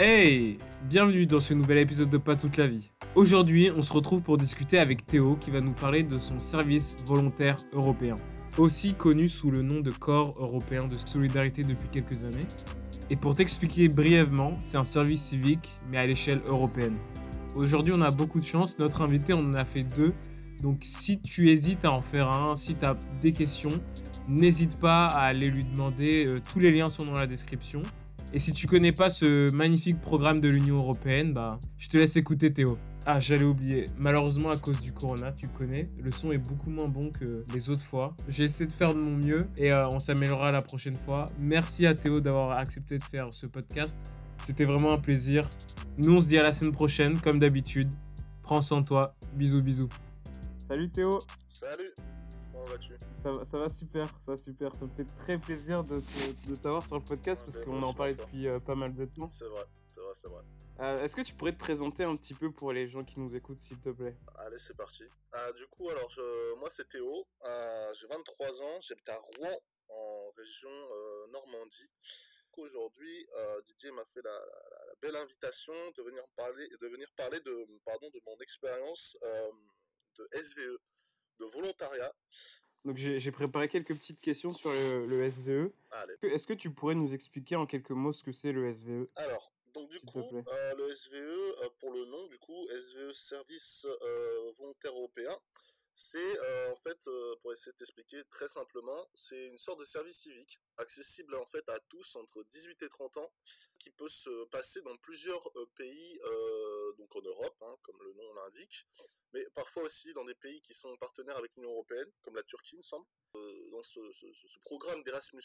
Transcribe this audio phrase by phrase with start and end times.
[0.00, 2.92] Hey Bienvenue dans ce nouvel épisode de Pas toute la vie.
[3.16, 6.98] Aujourd'hui, on se retrouve pour discuter avec Théo qui va nous parler de son service
[7.04, 8.14] volontaire européen,
[8.58, 12.46] aussi connu sous le nom de Corps européen de solidarité depuis quelques années.
[13.10, 16.96] Et pour t'expliquer brièvement, c'est un service civique mais à l'échelle européenne.
[17.56, 20.14] Aujourd'hui, on a beaucoup de chance, notre invité on en a fait deux.
[20.62, 23.82] Donc si tu hésites à en faire un, si tu as des questions,
[24.28, 27.82] n'hésite pas à aller lui demander, euh, tous les liens sont dans la description.
[28.34, 32.16] Et si tu connais pas ce magnifique programme de l'Union Européenne, bah, je te laisse
[32.16, 32.76] écouter Théo.
[33.06, 33.86] Ah, j'allais oublier.
[33.96, 37.70] Malheureusement, à cause du corona, tu connais, le son est beaucoup moins bon que les
[37.70, 38.14] autres fois.
[38.28, 41.24] J'ai essayé de faire de mon mieux et euh, on s'améliorera la prochaine fois.
[41.38, 43.98] Merci à Théo d'avoir accepté de faire ce podcast.
[44.36, 45.48] C'était vraiment un plaisir.
[45.96, 47.88] Nous, on se dit à la semaine prochaine, comme d'habitude.
[48.42, 49.14] Prends soin de toi.
[49.36, 49.88] Bisous, bisous.
[50.68, 51.18] Salut Théo.
[51.46, 51.94] Salut,
[52.58, 52.92] comment vas-tu?
[53.22, 54.74] Ça va, ça va super, ça va super.
[54.74, 57.82] Ça me fait très plaisir de, te- de t'avoir sur le podcast Ouais, parce qu'on
[57.82, 59.28] en parlait depuis euh, pas mal de temps.
[59.30, 60.42] C'est vrai, c'est vrai, c'est vrai.
[60.80, 63.34] Euh, Est-ce que tu pourrais te présenter un petit peu pour les gens qui nous
[63.34, 64.16] écoutent, s'il te plaît?
[64.38, 65.04] Allez, c'est parti.
[65.32, 67.26] Ah, du coup, alors, je- moi, c'est Théo.
[68.00, 71.90] J'ai 23 ans, j'habite à Rouen, en région euh, Normandie.
[72.56, 77.06] Aujourd'hui, euh, Didier m'a fait la, la- la belle invitation de venir parler, de venir
[77.16, 77.52] parler de,
[77.84, 79.50] pardon, de mon expérience euh,
[80.18, 80.76] de SVE,
[81.38, 82.12] de volontariat.
[82.84, 85.70] Donc j'ai préparé quelques petites questions sur le, le SVE.
[85.90, 86.14] Allez.
[86.22, 88.72] Est-ce que- tu pourrais nous expliquer en quelques mots ce que c'est le E?
[88.72, 93.12] SVE Alors, donc du coup, euh, le SVE, euh, pour le nom, du coup, SVE
[93.12, 95.36] Service euh, Volontaire Européen,
[95.94, 96.38] c'est
[96.70, 97.08] en fait,
[97.42, 101.68] pour essayer de t'expliquer très simplement, c'est une sorte de service civique accessible en fait
[101.68, 103.32] à tous entre 18 et 30 ans,
[103.80, 105.42] qui peut se passer dans plusieurs
[105.74, 106.20] pays,
[106.98, 108.86] donc en Europe, hein, comme le nom l'indique,
[109.32, 112.76] mais parfois aussi dans des pays qui sont partenaires avec l'Union Européenne, comme la Turquie,
[112.76, 113.06] me semble.
[113.36, 114.00] Euh, dans ce,
[114.64, 115.42] programme d'Erasmus+,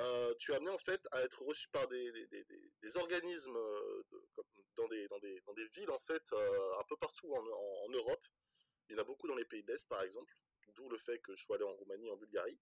[0.00, 3.58] euh, tu es amené en fait à être reçu par des, organismes
[4.76, 8.26] dans, des, villes en fait euh, un peu partout en, Europe.
[8.88, 10.34] Il y en a beaucoup dans les pays de l'Est par exemple,
[10.74, 12.58] d'où le fait que je sois allé en Roumanie, en Bulgarie.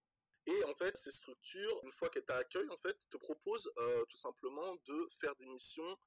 [0.46, 4.16] Et en fait, ces structures, une fois qu'elles t'accueillent, en fait, te proposent euh, tout
[4.16, 5.98] simplement de faire des missions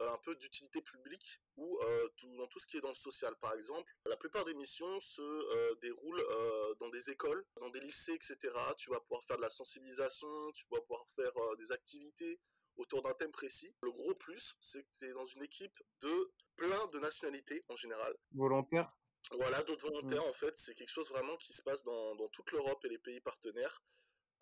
[0.00, 3.34] un peu d'utilité publique ou euh, tout- dans tout ce qui est dans le social
[3.40, 3.92] par exemple.
[4.06, 8.36] La plupart des missions se euh, déroulent euh, dans des écoles, dans des lycées, etc.
[8.78, 12.40] Tu vas pouvoir faire de la sensibilisation, tu vas pouvoir faire euh, des activités
[12.76, 13.74] autour d'un thème précis.
[13.82, 17.76] Le gros plus, c'est que tu es dans une équipe de plein de nationalités en
[17.76, 18.16] général.
[18.32, 18.92] Volontaire
[19.32, 22.50] Voilà, d'autres volontaires, en fait, c'est quelque chose vraiment qui se passe dans, dans toute
[22.52, 23.82] l'Europe et les pays partenaires.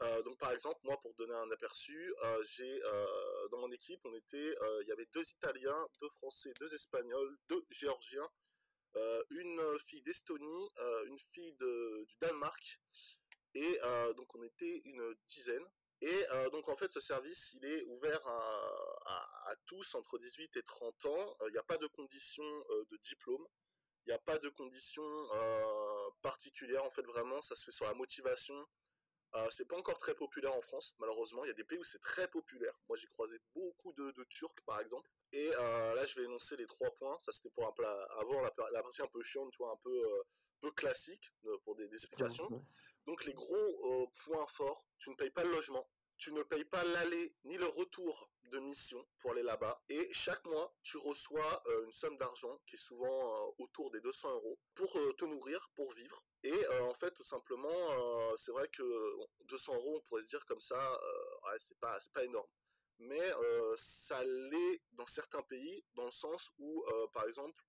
[0.03, 4.01] Euh, donc, par exemple, moi, pour donner un aperçu, euh, j'ai euh, dans mon équipe,
[4.05, 8.29] on était, il y avait deux Italiens, deux Français, deux Espagnols, deux Géorgiens,
[9.31, 10.71] une fille d'Estonie,
[11.07, 12.81] une fille du Danemark,
[13.55, 13.79] et
[14.17, 15.65] donc on était une dizaine.
[16.01, 21.05] Et donc en fait, ce service, il est ouvert à, tous entre 18 et 30
[21.07, 21.37] ans.
[21.49, 22.45] Il n'y a pas de condition
[22.91, 23.47] de diplôme.
[24.07, 27.87] Il n'y a pas de conditions euh, particulières, en fait, vraiment, ça se fait sur
[27.87, 28.55] la motivation.
[29.35, 31.45] Euh, c'est pas encore très populaire en France, malheureusement.
[31.45, 32.73] Il y a des pays où c'est très populaire.
[32.89, 35.11] Moi, j'ai croisé beaucoup de, de Turcs, par exemple.
[35.33, 37.19] Et euh, là, je vais énoncer les trois points.
[37.21, 37.75] Ça, c'était pour un
[38.21, 40.23] avant la, la partie un peu chiante, tu vois, un peu, euh,
[40.61, 42.49] peu classique euh, pour des, des explications.
[43.07, 45.89] Donc les gros points forts, tu ne payes pas le logement,
[46.19, 50.45] tu ne payes pas l'aller ni le retour de mission pour aller là-bas, et chaque
[50.47, 54.59] mois tu reçois euh, une somme d'argent qui est souvent euh, autour des 200 euros
[54.75, 56.23] pour euh, te nourrir, pour vivre.
[56.43, 60.47] Et en fait, tout simplement, c'est vrai que bon, 200 euros, on pourrait se dire
[60.47, 60.79] comme ça,
[61.59, 62.47] c'est pas, pas énorme.
[63.01, 63.33] Mais
[63.75, 67.61] ça l'est dans certains pays, dans le sens où, par exemple,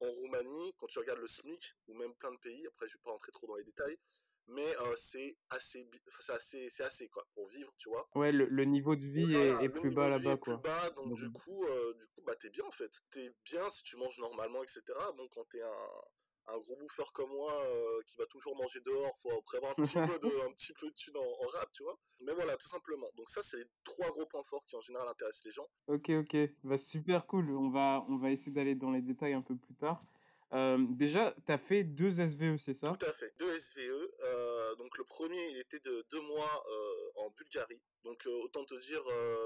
[0.00, 3.02] en Roumanie, quand tu regardes le SMIC, ou même plein de pays, après je vais
[3.04, 3.98] pas rentrer trop dans les détails,
[4.48, 5.88] mais euh, c'est assez,
[6.20, 8.08] c'est assez, c'est assez quoi pour vivre, tu vois.
[8.14, 10.56] Ouais, le, le niveau de vie est, est plus bas là-bas, est plus quoi.
[10.58, 12.90] bas, donc du coup, euh, du coup, bah t'es bien en fait.
[13.10, 14.82] T'es bien si tu manges normalement, etc.
[15.16, 19.16] Bon, quand t'es un, un gros bouffeur comme moi euh, qui va toujours manger dehors,
[19.22, 21.82] faut prévoir un petit peu de, un petit peu de thunes en, en rap, tu
[21.84, 21.96] vois.
[22.22, 23.08] Mais voilà, tout simplement.
[23.16, 25.68] Donc ça, c'est les trois gros points forts qui en général intéressent les gens.
[25.86, 26.36] Ok, ok.
[26.64, 27.50] Bah, super cool.
[27.56, 30.04] On va, on va essayer d'aller dans les détails un peu plus tard.
[30.52, 32.88] Euh, déjà, tu as fait deux SVE, c'est ça?
[32.88, 33.34] Tout à fait.
[33.38, 34.10] Deux SVE.
[34.20, 37.80] euh, donc le premier, il était de deux mois euh, en Bulgarie.
[38.04, 39.00] Donc autant te dire,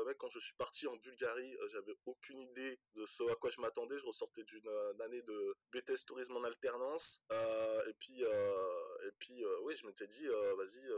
[0.06, 3.60] mec, quand je suis parti en Bulgarie, j'avais aucune idée de ce à quoi je
[3.60, 3.98] m'attendais.
[3.98, 4.66] Je ressortais d'une
[5.00, 7.20] année de BTS tourisme en alternance.
[7.86, 10.26] Et puis, et puis, oui, je m'étais dit,
[10.56, 10.88] vas-y,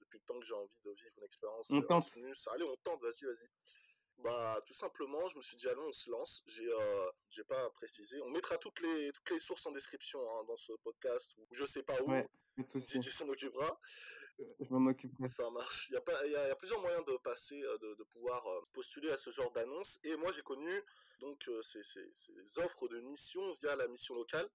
[0.00, 1.90] depuis le temps que j'ai envie de vivre une expérience On tente.
[1.90, 3.46] Erasmus, allez, on tente, vas-y, vas-y.
[4.18, 6.42] Bah, tout simplement, je me suis dit, allons, on se lance.
[6.46, 8.20] J'ai, euh, j'ai pas précisé.
[8.22, 11.64] On mettra toutes les, toutes les sources en description hein, dans ce podcast, ou je
[11.64, 12.10] sais pas où.
[12.10, 12.26] Ouais.
[12.56, 13.78] Didier s'en occupera.
[14.38, 15.26] Je m'en occuperai.
[15.28, 15.90] Ça marche.
[15.90, 18.42] Il y, a pas, il, y a, plusieurs moyens de passer, de, de pouvoir
[18.72, 20.00] postuler à ce genre d'annonce.
[20.04, 20.70] Et moi, j'ai connu
[21.20, 24.48] donc ces, ces, ces, offres de mission via la mission locale.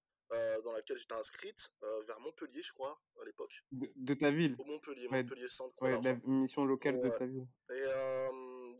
[0.64, 1.76] dans laquelle j'étais inscrite,
[2.08, 3.64] vers Montpellier, je crois, à l'époque.
[3.72, 5.80] De, ta ville Au Montpellier, Montpellier Centre.
[5.84, 7.48] Ouais, la mission locale de ta ville.
[7.70, 7.86] Et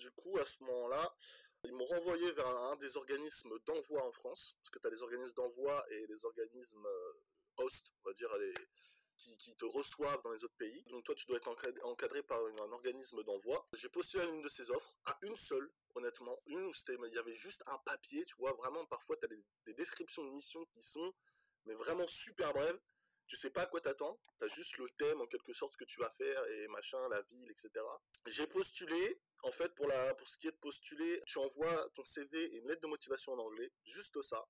[0.02, 1.16] du coup, à ce moment-là,
[1.64, 5.04] ils m'ont renvoyé vers un, des organismes d'envoi en France, parce que tu as les
[5.04, 7.14] organismes d'envoi et les organismes euh,
[7.58, 8.30] host, on va dire,
[9.18, 10.84] qui, te reçoivent dans les autres pays.
[10.90, 11.50] Donc toi, tu dois être
[11.84, 13.68] encadré par un organisme d'envoi.
[13.74, 16.42] J'ai postulé à une de ces offres, à une seule, honnêtement.
[16.48, 19.44] Une où il y avait juste un papier, tu vois, vraiment, parfois, tu as des,
[19.66, 21.14] des descriptions de missions qui sont,
[21.66, 22.82] mais vraiment super brèves
[23.32, 25.86] tu sais pas à quoi t'attends, t'as juste le thème en quelque sorte ce que
[25.86, 27.70] tu vas faire et machin, la ville, etc.
[28.26, 32.04] J'ai postulé, en fait, pour, la, pour ce qui est de postuler, tu envoies ton
[32.04, 34.46] CV et une lettre de motivation en anglais, juste ça.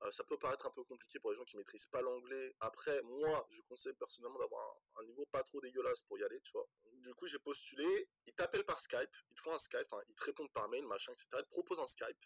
[0.00, 2.56] Euh, ça peut paraître un peu compliqué pour les gens qui maîtrisent pas l'anglais.
[2.60, 6.52] Après, moi, je conseille personnellement d'avoir un, niveau pas trop dégueulasse pour y aller, tu
[6.52, 6.66] vois.
[7.02, 8.08] Du coup, j'ai postulé.
[8.24, 11.12] Ils t'appellent par Skype, ils te font un Skype, ils te répondent par mail, machin,
[11.12, 11.28] etc.
[11.34, 12.24] Ils te proposent un Skype.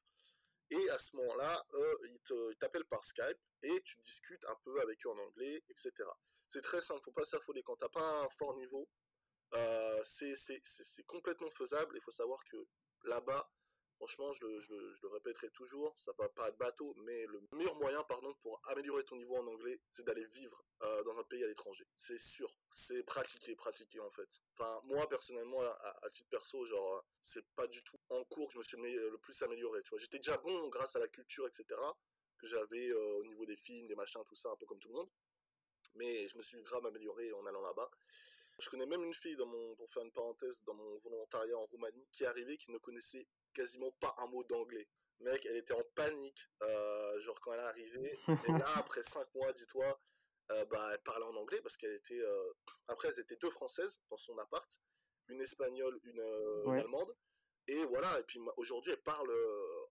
[0.71, 1.65] Et à ce moment-là,
[2.05, 5.93] ils t'appellent par Skype et tu discutes un peu avec eux en anglais, etc.
[6.49, 7.63] C'est très simple, faut pas s'affoler.
[7.63, 8.89] Quand t'as pas un fort niveau,
[9.55, 11.97] euh, c'est complètement faisable.
[11.97, 12.57] Il faut savoir que
[13.05, 13.51] là-bas,
[14.05, 18.35] franchement, je le, répéterai toujours, ça va pas être bateau, mais le meilleur moyen, pardon,
[18.43, 21.87] pour améliorer ton niveau en anglais, c'est d'aller vivre euh, dans un pays à l'étranger.
[21.95, 24.43] C'est sûr, c'est pratiquer, pratiquer en fait.
[24.59, 28.59] Enfin, moi personnellement, à, titre perso, genre, c'est pas du tout en cours que je
[28.59, 29.83] me suis le plus amélioré.
[29.83, 31.65] Tu vois, j'étais déjà bon grâce à la culture, etc.
[32.37, 34.89] que j'avais euh, au niveau des films, des machins, tout ça, un peu comme tout
[34.89, 35.11] le monde.
[35.95, 37.91] Mais je me suis grave amélioré en allant là-bas.
[38.59, 41.67] Je connais même une fille, dans mon, pour faire une parenthèse, dans mon volontariat en
[41.67, 44.89] Roumanie, qui est arrivée, qui ne connaissait quasiment pas un mot d'anglais.
[45.21, 48.19] Mec, elle était en panique, euh, genre quand elle est arrivée.
[48.29, 50.01] Et là, après cinq mois, dis-toi,
[50.51, 52.21] euh, bah, elle parlait en anglais parce qu'elle était.
[52.21, 52.53] Euh,
[52.89, 54.69] après, elles étaient deux françaises dans son appart,
[55.29, 56.21] une espagnole, une,
[56.79, 57.15] allemande.
[57.67, 59.33] Et voilà, et puis aujourd'hui, elle parle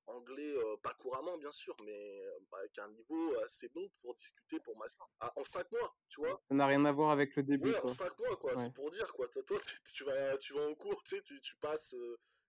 [0.07, 2.19] anglais, pas couramment bien sûr, mais
[2.51, 4.85] bah, avec un niveau assez bon pour discuter pour ma
[5.19, 6.41] ah, en cinq mois, tu vois.
[6.49, 7.69] Ça n'a rien à voir avec le début.
[7.69, 9.27] Ouais, en cinq mois, quoi, c'est pour dire, quoi.
[9.27, 9.57] Toi,
[9.93, 11.95] tu, vas, tu vas en cours, tu sais, tu, tu passes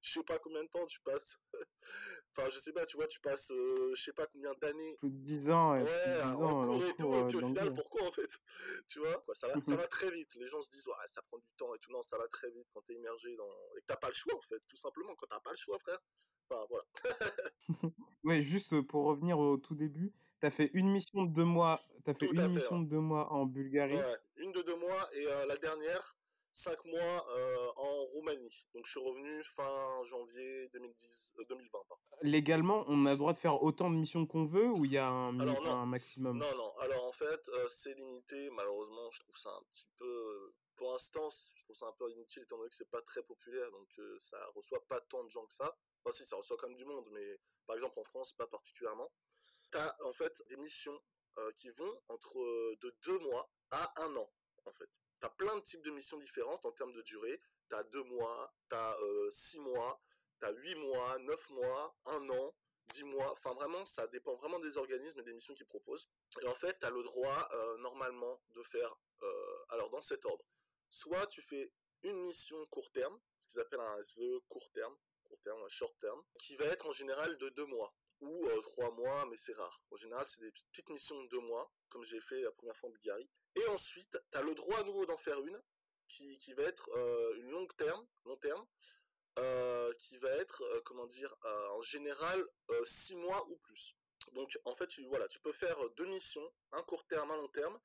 [0.05, 1.41] je sais pas combien de temps tu passes.
[2.37, 4.97] enfin, je sais pas, tu vois, tu passes, euh, je sais pas combien d'années.
[4.99, 5.73] Plus de 10 ans.
[5.73, 7.15] Ouais, ouais en cours et tout.
[7.15, 8.31] et puis au final, pourquoi en fait?
[8.87, 10.35] Tu vois, quoi, ça, va, ça va très vite.
[10.35, 11.91] Les gens se disent, ouais, ça prend du temps et tout.
[11.91, 13.51] Non, ça va très vite quand t'es immergé dans.
[13.77, 15.15] Et que t'as pas le choix en fait, tout simplement.
[15.17, 15.99] Quand t'as pas le choix, frère.
[16.49, 16.85] Enfin, voilà.
[18.25, 20.13] ouais, juste pour revenir au tout début.
[20.41, 21.81] T'as fait une mission de deux mois.
[22.05, 23.95] T'as fait une mission de deux mois en Bulgarie.
[23.95, 26.17] Ouais, une de deux mois et euh, la dernière,
[26.55, 28.67] 5 mois euh, en Roumanie.
[28.75, 31.79] Donc je suis revenu fin janvier 2010, 2020.
[31.79, 34.93] Euh, Légalement, on a le droit de faire autant de missions qu'on veut ou il
[34.93, 36.39] y a un, un, maximum?
[36.39, 36.73] Non, non.
[36.79, 38.51] Alors en fait, euh, c'est limité.
[38.53, 40.53] Malheureusement, je trouve ça un petit peu...
[40.77, 43.71] Pour l'instant, je trouve ça un peu inutile étant donné que c'est pas très populaire,
[43.71, 43.89] donc
[44.19, 45.77] ça reçoit pas tant de gens que ça.
[46.13, 49.11] Si, ça reçoit quand même du monde, mais par exemple en France, pas particulièrement.
[49.71, 51.01] T'as en fait des missions
[51.57, 52.39] qui vont entre
[52.81, 54.33] de 2 mois à un an,
[54.67, 54.89] en fait.
[55.21, 57.41] T'as plein de types de missions différentes en termes de durée.
[57.69, 60.01] T'as deux mois, t'as euh, six mois,
[60.39, 62.55] t'as huit mois, neuf mois, un an,
[62.89, 63.31] dix mois.
[63.33, 66.09] Enfin, vraiment, ça dépend vraiment des organismes et des missions qu'ils proposent.
[66.43, 70.45] Et en fait, t'as le droit, euh, normalement, de faire, euh, alors dans cet ordre.
[70.91, 71.73] Soit tu fais
[72.03, 74.95] une mission court terme, ce qu'ils appellent un SVE court terme,
[75.45, 79.27] terme, un short terme, qui va être en général de deux mois ou trois mois,
[79.27, 79.83] mais c'est rare.
[79.91, 82.89] En général, c'est des petites missions de deux mois, comme j'ai fait la première fois
[82.89, 83.29] en Bulgarie.
[83.57, 85.63] Et ensuite, tu as le droit à nouveau d'en faire une,
[86.09, 88.67] qui, qui va être euh, une longue terme, long terme,
[89.39, 92.43] euh, qui va être, euh, comment dire, en général,
[92.85, 93.97] 6 mois ou plus.
[94.33, 97.49] Donc, en fait, tu, voilà, tu peux faire deux missions, un court terme, un long
[97.49, 97.79] terme,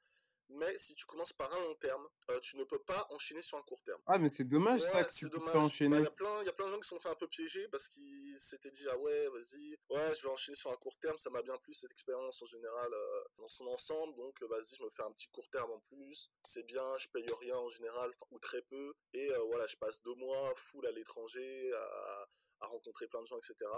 [0.50, 3.58] mais si tu commences par un long terme, euh, tu ne peux pas enchaîner sur
[3.58, 4.02] un court terme.
[4.08, 4.82] Ah, mais c'est dommage
[5.18, 5.56] tu dommage.
[5.56, 5.98] enchaîner.
[5.98, 7.16] Il bah, y, a plein, y a plein de gens qui se sont fait un
[7.16, 10.76] peu piéger parce qu'ils s'étaient dit, ah ouais, vas-y, ouais, je vais enchaîner sur un
[10.78, 14.42] court terme, ça m'a bien plu cette expérience en général euh, dans son ensemble, donc
[14.42, 17.26] euh, vas-y, je me fais un petit court terme en plus, c'est bien, je paye
[17.42, 21.74] rien en général, ou très peu, et voilà, je passe deux mois full à l'étranger,
[21.74, 22.28] à,
[22.62, 23.70] à rencontrer plein de gens, etc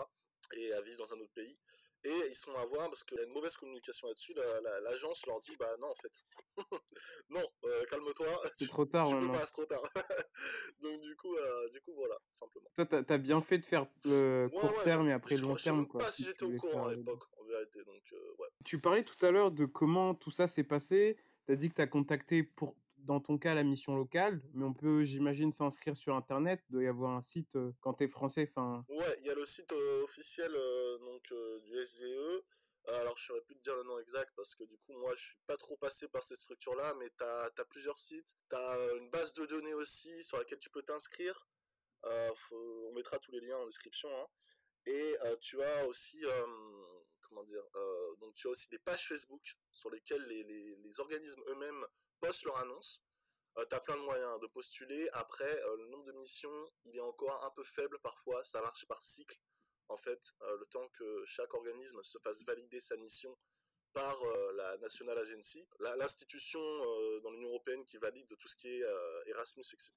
[0.54, 1.58] et à vivre dans un autre pays.
[2.04, 4.34] Et ils sont à voir parce qu'il y a une mauvaise communication là-dessus.
[4.84, 6.24] L'agence leur dit bah non en fait,
[7.30, 8.28] non, euh, calme-toi.
[8.56, 9.06] C'est trop tard.
[9.06, 9.84] Tu peux pas, c'est trop tard.
[10.82, 12.68] Donc du coup, euh, du coup voilà, simplement.
[12.74, 15.88] Toi, t'as as bien fait de faire le court terme et après le long terme
[15.88, 16.02] quoi.
[16.02, 17.84] Je sais pas si, j'étais au courant à l'époque, en vérité.
[17.84, 18.48] Donc euh, ouais.
[18.66, 21.18] Tu parlais tout à l'heure de comment tout ça s'est passé.
[21.46, 25.04] T'as dit que t'as contacté pour dans ton cas, la mission locale, mais on peut,
[25.04, 26.62] j'imagine, s'inscrire sur Internet.
[26.70, 28.48] Il doit y avoir un site euh, quand tu es français.
[28.48, 28.86] Fin...
[28.90, 32.44] Ouais, il y a le site euh, officiel euh, donc, du SVE.
[32.88, 35.30] alors, je saurais plus te dire le nom exact parce que du coup, moi, je
[35.30, 38.36] suis pas trop passé par ces structures-là, mais tu as, plusieurs sites.
[38.50, 41.48] Tu as une base de données aussi sur laquelle tu peux t'inscrire.
[42.04, 44.10] on mettra tous les liens en description.
[44.10, 44.28] Hein.
[44.86, 46.24] Et tu as aussi,
[47.22, 47.64] comment dire,
[48.20, 49.42] donc tu as aussi des pages Facebook
[49.72, 51.86] sur lesquelles les, les, les organismes eux-mêmes
[52.22, 53.04] postent leurs annonces.
[53.58, 55.10] tu as plein de moyens de postuler.
[55.14, 58.44] Après, le nombre de missions, il est encore un peu faible parfois.
[58.46, 59.38] Ça marche par cycle
[59.92, 63.38] en fait, euh, le temps que chaque organisme se fasse valider sa mission
[63.94, 68.70] par euh, la National Agency, l'institution euh, dans l'Union Européenne qui valide tout ce qui
[68.70, 68.84] est
[69.28, 69.94] Erasmus, etc.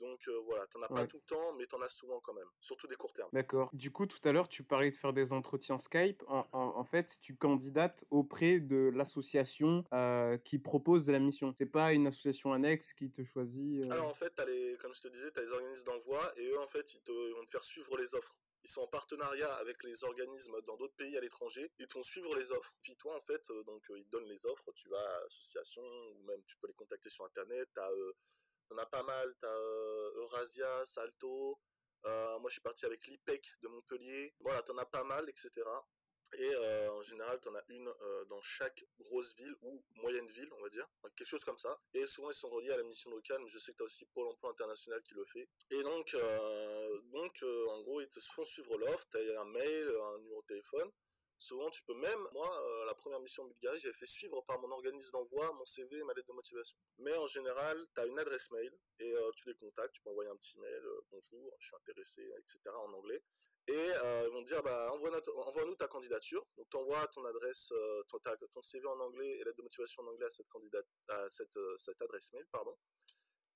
[0.00, 2.34] Donc voilà, tu n'en as pas tout le temps, mais tu en as souvent quand
[2.34, 3.30] même, surtout des courts termes.
[3.32, 3.70] D'accord.
[3.72, 6.22] Du coup, tout à l'heure, tu parlais de faire des entretiens Skype.
[6.28, 9.84] En, fait, tu candidates auprès de l'association
[10.44, 11.52] qui propose la mission.
[11.56, 13.84] C'est pas une association annexe qui te choisit.
[13.90, 16.60] Alors en fait, les, comme je te disais, tu as les organismes d'envoi et eux,
[16.60, 19.52] en fait, ils, te, ils vont te faire suivre les offres ils sont en partenariat
[19.56, 22.72] avec les organismes dans d'autres pays à l'étranger, ils te font suivre les offres.
[22.82, 25.20] Puis toi, en fait, euh, donc euh, ils te donnent les offres, tu vas à
[25.20, 28.12] l'association, ou même tu peux les contacter sur Internet, t'as, euh,
[28.68, 29.58] t'en as pas mal, t'as
[30.16, 31.58] Eurasia, Salto,
[32.04, 35.62] moi je suis parti avec l'IPEC de Montpellier, voilà, t'en as pas mal, etc.
[36.38, 40.26] Et euh, en général, tu en as une euh, dans chaque grosse ville ou moyenne
[40.28, 41.78] ville, on va dire, quelque chose comme ça.
[41.92, 43.86] Et souvent, ils sont reliés à la mission locale, mais je sais que tu as
[43.86, 45.48] aussi Pôle emploi international qui le fait.
[45.70, 49.96] Et donc, euh, donc en gros, ils te font suivre l'offre, tu as un mail,
[50.02, 50.90] un numéro de téléphone.
[51.44, 52.48] Souvent, tu peux même, moi,
[52.86, 56.04] la première mission en Bulgarie, j'avais fait suivre par mon organisme d'envoi mon CV et
[56.04, 56.78] ma lettre de motivation.
[56.98, 60.30] Mais en général, tu as une adresse mail et tu les contactes, tu peux envoyer
[60.30, 62.60] un petit mail, bonjour, je suis intéressé, etc.
[62.74, 63.22] en anglais
[63.66, 66.44] et euh, ils vont te dire bah, envoie-nous ta candidature.
[66.56, 70.08] Donc tu envoies ton adresse, euh, ton, CV en anglais et lettre de motivation en
[70.08, 72.46] anglais à cette, euh, cette adresse mail.
[72.52, 72.76] pardon.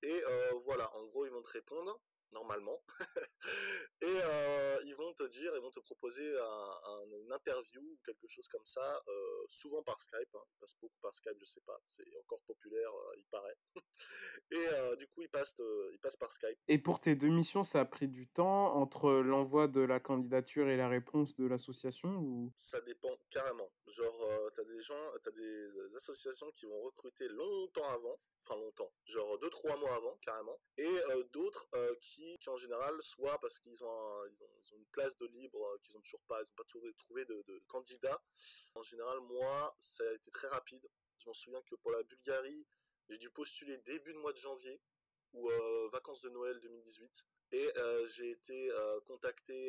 [0.02, 0.23] Et
[0.62, 2.00] voilà, en gros, ils vont te répondre
[2.32, 2.82] normalement.
[4.02, 8.26] et euh, ils vont te dire, ils vont te proposer un, une interview ou quelque
[8.28, 10.44] chose comme ça, euh, souvent par Skype, hein.
[10.50, 13.56] ils passent beaucoup par Skype, je sais pas, c'est encore populaire, euh, il paraît.
[14.50, 15.61] et du coup, ils passent,
[15.92, 16.58] ils passent par Skype.
[16.68, 20.68] Et pour tes deux missions, ça a pris du temps entre l'envoi de la candidature
[20.68, 22.52] et la réponse de l'association ou?
[22.56, 23.70] Ça dépend carrément.
[23.87, 28.57] Genre, tu as des gens, tu as des associations qui vont recruter longtemps avant enfin
[28.57, 33.38] longtemps, genre 2-3 mois avant carrément, et euh, d'autres euh, qui, qui, en général, soit
[33.40, 36.47] parce qu'ils ont, ont, ont, une place de libre euh, qu'ils ont toujours pas, ils
[36.47, 38.23] n'ont pas trouvé, trouvé de, candidats.
[38.75, 40.88] En général, moi, ça a été très rapide.
[41.21, 42.66] Je m'en souviens que pour la Bulgarie,
[43.09, 44.80] j'ai dû postuler début de mois de janvier
[45.33, 45.50] ou
[45.92, 47.26] vacances de Noël 2018.
[47.52, 47.68] Et
[48.07, 48.71] j'ai été
[49.07, 49.66] contacté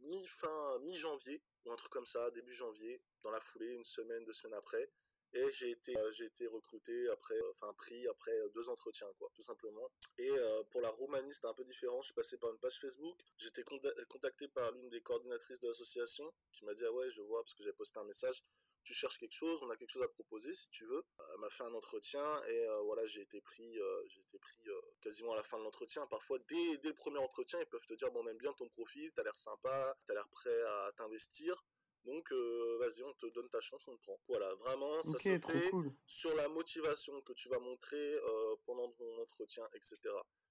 [0.00, 4.32] mi-fin, mi-janvier, ou un truc comme ça, début janvier, dans la foulée, une semaine, deux
[4.32, 4.90] semaines après.
[5.36, 9.08] Et j'ai été, euh, j'ai été recruté après, euh, enfin pris après euh, deux entretiens,
[9.18, 9.90] quoi, tout simplement.
[10.18, 10.30] Et
[10.70, 12.00] pour la Roumanie, c'était un peu différent.
[12.02, 13.18] Je suis passé par une page Facebook.
[13.36, 13.64] J'étais
[14.08, 17.54] contacté par l'une des coordinatrices de l'association qui m'a dit ah ouais, je vois parce
[17.54, 18.42] que j'ai posté un message.
[18.84, 21.04] Tu cherches quelque chose, on a quelque chose à proposer si tu veux.
[21.32, 24.58] Elle m'a fait un entretien et voilà, j'ai été pris, j'ai été pris
[25.00, 26.06] quasiment à la fin de l'entretien.
[26.06, 28.68] Parfois, dès, dès le premier entretien, ils peuvent te dire bon, on aime bien ton
[28.68, 31.64] profil, t'as l'air sympa, t'as l'air prêt à t'investir.
[32.04, 34.20] Donc, euh, vas-y, on te donne ta chance, on te prend.
[34.28, 35.70] Voilà, vraiment, ça se fait
[36.06, 39.98] sur la motivation que tu vas montrer euh, pendant ton entretien, etc.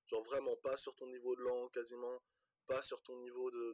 [0.07, 2.21] Genre vraiment pas sur ton niveau de langue, quasiment
[2.65, 3.73] pas sur ton niveau de,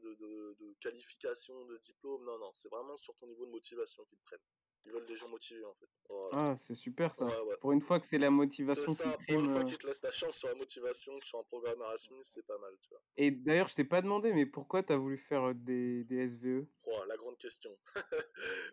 [0.59, 2.23] de qualification, de diplôme.
[2.25, 4.39] Non, non, c'est vraiment sur ton niveau de motivation qu'ils te prennent.
[4.89, 5.87] Ils veulent des gens motivés en fait.
[6.33, 7.27] Ah, c'est super ça.
[7.61, 9.63] Pour une fois que c'est la motivation qui ça, Pour une fois euh.
[9.63, 12.73] qu'ils te laissent ta chance sur la motivation, sur un programme Erasmus, c'est pas mal,
[12.81, 13.01] tu vois.
[13.17, 16.65] Et d'ailleurs, je t'ai pas demandé, mais pourquoi t'as voulu faire euh, des, des SVE
[16.87, 17.69] oh, La grande question.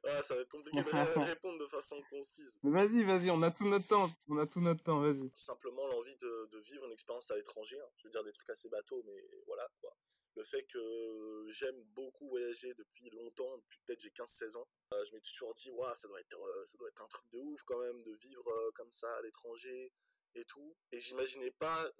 [0.05, 0.89] ah, ça va être compliqué de
[1.21, 2.59] répondre de façon concise.
[2.63, 4.11] Mais vas-y, vas-y, on a tout notre temps.
[4.29, 5.31] On a tout notre temps, vas-y.
[5.35, 7.79] Simplement l'envie de, de, vivre une expérience à l'étranger.
[7.79, 7.89] Hein.
[7.99, 9.95] Je veux dire des trucs assez bateaux, mais voilà, quoi
[10.37, 14.69] le fait que j'aime beaucoup voyager depuis longtemps, depuis peut-être j'ai 15-16 ans.
[14.93, 17.29] Euh, je m'étais toujours dit, ouais, ça doit être, euh, ça doit être un truc
[17.33, 19.93] de ouf quand même de vivre euh, comme ça à l'étranger
[20.35, 20.77] et tout.
[20.93, 21.91] Et j'imaginais pas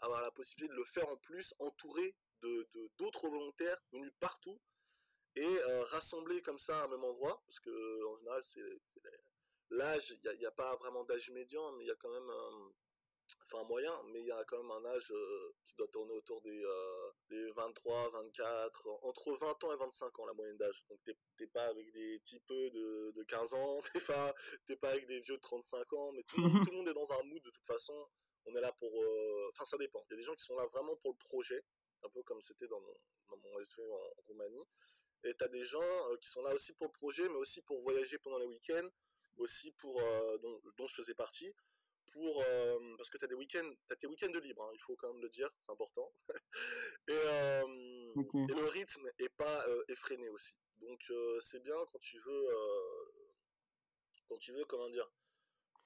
[0.00, 4.60] avoir la possibilité de le faire en plus entouré de d'autres volontaires venus partout
[5.36, 5.58] et
[5.92, 8.60] rassemblés comme ça à un même endroit parce que en général c'est
[9.70, 12.72] l'âge, il n'y a, pas vraiment d'âge médian, mais il y a quand même un,
[13.44, 15.14] enfin moyen, mais il y a quand même un âge
[15.64, 16.64] qui doit tourner autour des,
[17.28, 20.84] des 23, 24, entre 20 ans et 25 ans la moyenne d'âge.
[20.88, 24.34] Donc t'es pas avec des petits peu de, de 15 ans, t'es pas,
[24.80, 27.22] pas avec des vieux de 35 ans, mais tout, tout, le monde est dans un
[27.24, 28.08] mood de toute façon.
[28.46, 28.90] On est là pour...
[28.90, 30.04] Euh, enfin ça dépend.
[30.08, 31.64] Il y a des gens qui sont là vraiment pour le projet,
[32.04, 32.94] un peu comme c'était dans mon,
[33.30, 34.64] dans mon SV en, Roumanie.
[35.24, 38.18] Et t'as des gens qui sont là aussi pour le projet, mais aussi pour voyager
[38.18, 38.88] pendant les week-ends,
[39.38, 40.00] aussi pour...
[40.42, 41.52] dont, dont je faisais partie
[42.12, 44.80] pour euh, parce que tu as des week-ends as tes week-ends de libre hein, il
[44.80, 46.12] faut quand même le dire c'est important.
[47.08, 47.64] Et, euh,
[48.16, 50.56] et, le rythme est pas euh, effréné aussi.
[50.80, 51.00] Donc
[51.40, 52.48] c'est bien quand tu veux,
[54.28, 55.08] quand tu veux, comment dire,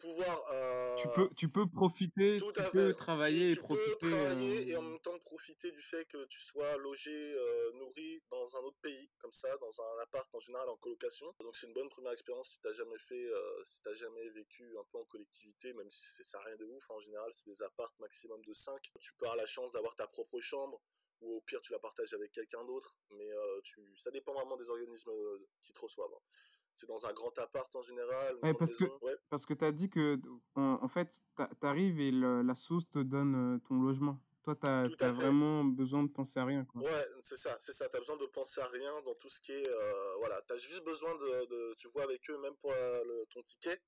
[0.01, 0.45] pouvoir.
[0.53, 3.97] Euh, tu, peux, tu peux profiter, tu peux travailler et profiter.
[4.01, 8.23] Peux travailler et en même temps profiter du fait que tu sois logé, euh, nourri
[8.31, 11.33] dans un autre pays, comme ça, dans un appart en général en colocation.
[11.41, 14.77] Donc c'est une bonne première expérience si t'as jamais fait, euh, si t'as jamais vécu
[14.79, 16.91] un peu en collectivité, même si ça n'a rien de ouf.
[16.91, 18.77] En général, c'est des apparts maximum de 5.
[19.01, 20.81] Tu peux avoir la chance d'avoir ta propre chambre
[21.21, 23.29] ou au pire tu la partages avec quelqu'un d'autre, mais
[23.63, 25.13] tu, ça dépend vraiment des organismes
[25.61, 26.15] qui te reçoivent.
[26.15, 28.39] Hein c'est dans un grand appart en général.
[28.59, 28.85] parce, que,
[29.29, 30.19] parce que tu as dit que,
[30.55, 34.19] en, fait, tu arrives et la sauce te donne euh, ton logement.
[34.43, 36.65] Toi, tu as, vraiment besoin de penser à rien.
[36.65, 36.81] Quoi.
[36.81, 37.89] Ouais, c'est ça, c'est ça.
[37.91, 39.69] Tu as besoin de penser à rien dans tout ce qui est.
[39.69, 43.43] Euh, voilà, tu as juste besoin de, Tu vois, avec eux, même pour euh, ton
[43.43, 43.79] ticket,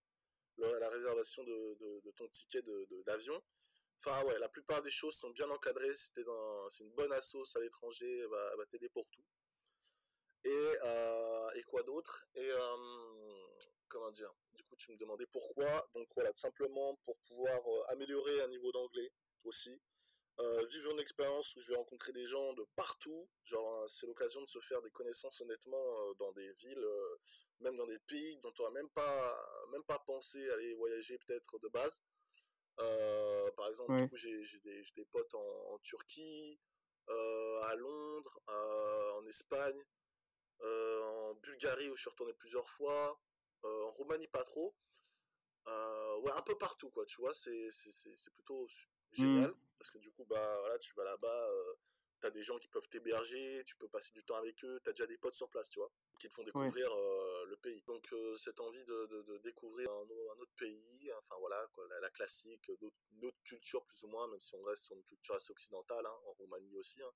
[0.58, 2.62] la réservation de, ton ticket
[3.06, 3.42] d'avion.
[4.04, 5.94] Enfin, ouais, la plupart des choses sont bien encadrées.
[5.94, 6.12] Si
[6.68, 9.22] c'est une bonne assoce à l'étranger, elle va t'aider pour tout.
[10.44, 12.26] Et, euh, et quoi d'autre?
[12.34, 12.76] Et euh,
[13.88, 14.32] comment dire?
[14.52, 15.88] Du coup, tu me demandais pourquoi.
[15.94, 19.10] Donc voilà, tout simplement pour pouvoir euh, améliorer un niveau d'anglais
[19.44, 19.80] aussi.
[20.70, 23.28] vivre une expérience où je vais rencontrer des gens de partout.
[23.44, 26.86] Genre, c'est l'occasion de se faire des connaissances honnêtement dans des villes,
[27.60, 31.58] même dans des pays dont on n'a même pas, même pas pensé aller voyager peut-être
[31.60, 32.02] de base.
[32.76, 36.58] par exemple, du coup, j'ai des, des, potes en, en Turquie,
[37.08, 39.84] à Londres, en Espagne.
[40.64, 43.20] Euh, en Bulgarie où je suis retourné plusieurs fois,
[43.64, 44.74] euh, en Roumanie pas trop.
[45.66, 47.68] Euh, ouais, un peu partout, quoi, tu vois, c'est
[48.34, 48.66] plutôt
[49.12, 49.56] génial, mmh.
[49.78, 51.48] parce que du coup, bah, voilà, tu vas là-bas,
[52.20, 55.06] t'as des gens qui peuvent t'héberger, tu peux passer du temps avec eux, t'as déjà
[55.06, 56.88] des potes sur place, tu vois, qui te font découvrir
[57.46, 57.82] le pays.
[57.82, 63.42] Donc cette envie de, découvrir un, autre pays, enfin voilà, quoi, la, classique, une autre
[63.44, 66.32] culture plus ou moins, même si on reste sur une culture assez occidentale, hein, en
[66.32, 67.02] Roumanie aussi.
[67.02, 67.12] Hein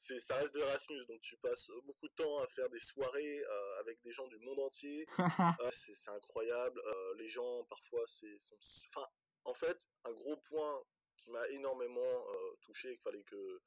[0.00, 3.44] c'est ça reste de l'Erasmus, donc tu passes beaucoup de temps à faire des soirées
[3.44, 5.06] euh, avec des gens du monde entier.
[5.60, 6.80] Euh, c'est incroyable.
[6.86, 8.36] Euh, les gens parfois c'est
[8.88, 9.06] enfin
[9.44, 10.82] en fait un gros point
[11.16, 12.26] qui m'a énormément
[12.62, 13.60] touché qu'il fallait que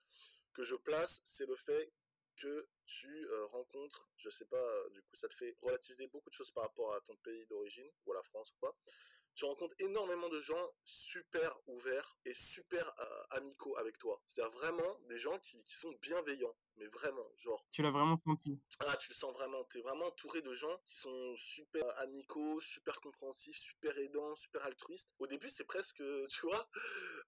[0.53, 1.93] que je place, c'est le fait
[2.35, 6.51] que tu rencontres, je sais pas, du coup ça te fait relativiser beaucoup de choses
[6.51, 8.75] par rapport à ton pays d'origine ou à la France ou quoi
[9.35, 14.21] tu rencontres énormément de gens super ouverts et super euh, amicaux avec toi.
[14.27, 17.65] C'est vraiment des gens qui, sont bienveillants, mais vraiment, genre.
[17.71, 18.59] Tu l'as vraiment senti.
[18.79, 19.63] Ah, tu le sens vraiment.
[19.65, 24.63] Tu es vraiment entouré de gens qui sont super amicaux, super compréhensifs, super aidants, super
[24.65, 25.13] altruistes.
[25.19, 25.97] Au début, c'est presque,
[26.29, 26.69] tu vois,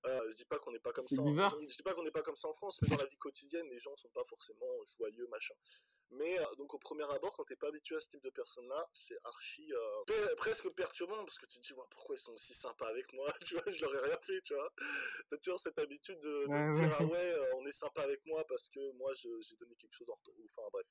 [0.06, 1.22] euh, je dis pas qu'on n'est pas comme ça.
[1.22, 3.18] En, je dis pas qu'on n'est pas comme ça en France, mais dans la vie
[3.18, 5.56] quotidienne, les gens sont pas forcément joyeux, machin.
[6.12, 8.88] Mais euh, donc au premier abord, quand t'es pas habitué à ce type de personnes-là,
[8.94, 12.88] c'est archi euh, presque perturbant parce que tu te dis pourquoi ils sont aussi sympas
[12.88, 14.72] avec moi, tu vois, je leur ai rien fait, tu vois.
[15.30, 18.70] T'as toujours cette habitude de, dire ah ouais, euh, on est sympa avec moi parce
[18.70, 20.36] que moi j'ai donné quelque chose en retour.
[20.46, 20.88] Enfin bref.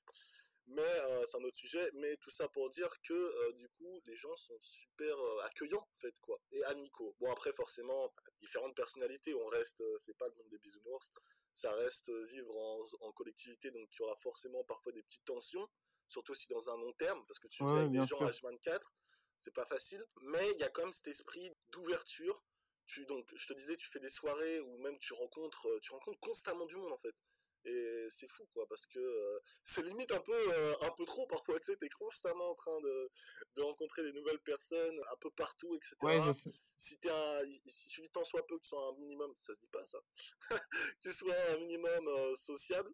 [0.66, 0.82] Mais
[1.26, 1.90] c'est un autre sujet.
[1.94, 6.18] Mais tout ça pour dire que du coup les gens sont super accueillants en fait
[6.20, 7.14] quoi et amicaux.
[7.20, 11.12] Bon après forcément différentes personnalités, on reste, c'est pas le monde des bisounours
[11.54, 12.56] ça reste euh, vivre
[13.00, 15.66] en, collectivité, donc il y aura forcément parfois des petites tensions,
[16.08, 18.80] surtout si dans un long terme, parce que tu vis avec des gens H24,
[19.38, 22.44] c'est pas facile, mais il y a quand même cet esprit d'ouverture.
[22.86, 25.92] Tu donc, je te disais, tu fais des soirées où même tu rencontres, euh, tu
[25.92, 27.14] rencontres constamment du monde en fait
[27.64, 30.32] et c'est fou quoi parce que euh, c'est limite un peu
[30.82, 33.10] un peu trop parfois tu sais t'es constamment en train de,
[33.56, 36.20] de rencontrer des nouvelles personnes un peu partout etc ouais,
[36.76, 39.60] si t'es un, il suffit tant soit peu que tu sois un minimum, ça se
[39.60, 39.98] dit pas ça,
[41.00, 42.92] tu sois un minimum euh, sociable,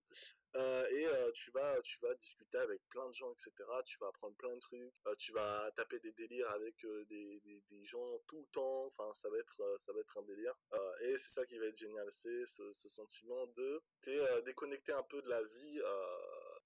[0.57, 3.55] euh, et euh, tu vas tu vas discuter avec plein de gens etc
[3.87, 6.75] tu vas apprendre plein de trucs tu vas taper des délires avec
[7.09, 10.23] des, des, des, gens tout le temps enfin ça va être ça va être un
[10.23, 10.55] délire
[11.03, 15.05] et c'est ça qui va être génial c'est ce, ce, sentiment de t'es déconnecté un
[15.05, 15.81] peu de la vie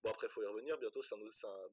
[0.05, 0.77] Bon, après, il faut y revenir.
[0.77, 1.19] Bientôt, c'est un,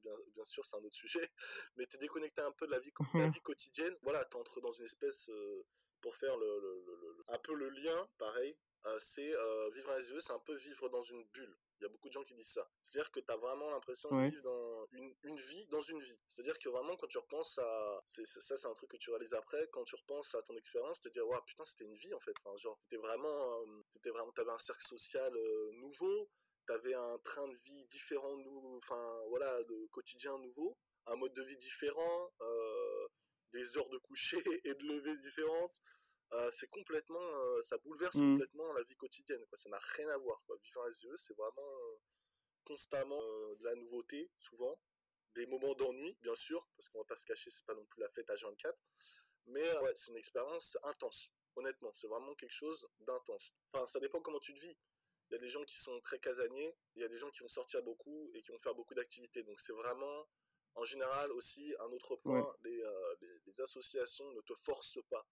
[0.02, 1.20] bien, bien sûr, c'est un autre sujet.
[1.76, 3.94] Mais tu es déconnecté un peu de la vie, la vie quotidienne.
[4.02, 5.66] Voilà, tu entres dans une espèce, euh,
[6.00, 10.00] pour faire le, le, le, un peu le lien, pareil, euh, c'est euh, vivre à
[10.00, 11.56] SVE, c'est un peu vivre dans une bulle.
[11.82, 12.70] Il y a beaucoup de gens qui disent ça.
[12.80, 16.20] C'est-à-dire que tu as vraiment l'impression de vivre dans une, une, vie dans une vie.
[16.28, 18.02] C'est-à-dire que vraiment, quand tu repenses à.
[18.06, 19.68] C'est, ça, c'est un truc que tu réalises après.
[19.72, 22.20] Quand tu repenses à ton expérience, tu te dis, ouais, putain, c'était une vie en
[22.20, 22.34] fait.
[22.44, 23.64] Enfin, genre, tu vraiment.
[23.90, 24.30] T'étais vraiment.
[24.30, 25.32] T'avais un cercle social
[25.72, 26.30] nouveau
[26.66, 31.42] t'avais un train de vie différent, nous, enfin voilà, de quotidien nouveau, un mode de
[31.42, 33.08] vie différent, euh,
[33.52, 35.80] des heures de coucher et de lever différentes.
[36.32, 38.32] Euh, c'est complètement, euh, ça bouleverse mmh.
[38.32, 39.44] complètement la vie quotidienne.
[39.46, 39.58] Quoi.
[39.58, 40.42] Ça n'a rien à voir.
[40.46, 40.56] Quoi.
[40.62, 41.98] Vivre à SVE, c'est vraiment
[42.64, 44.78] constamment de la nouveauté, souvent.
[45.34, 48.00] Des moments d'ennui, bien sûr, parce qu'on va pas se cacher, c'est pas non plus
[48.00, 48.82] la fête à 24.
[49.46, 51.32] Mais ouais, c'est une expérience intense.
[51.56, 53.52] Honnêtement, c'est vraiment quelque chose d'intense.
[53.72, 54.78] Enfin, ça dépend comment tu te vis
[55.32, 57.40] il y a des gens qui sont très casaniers, il y a des gens qui
[57.40, 59.42] vont sortir beaucoup et qui vont faire beaucoup d'activités.
[59.44, 60.28] Donc c'est vraiment,
[60.74, 62.82] en général aussi, un autre point, les,
[63.46, 65.26] les, associations ne te forcent pas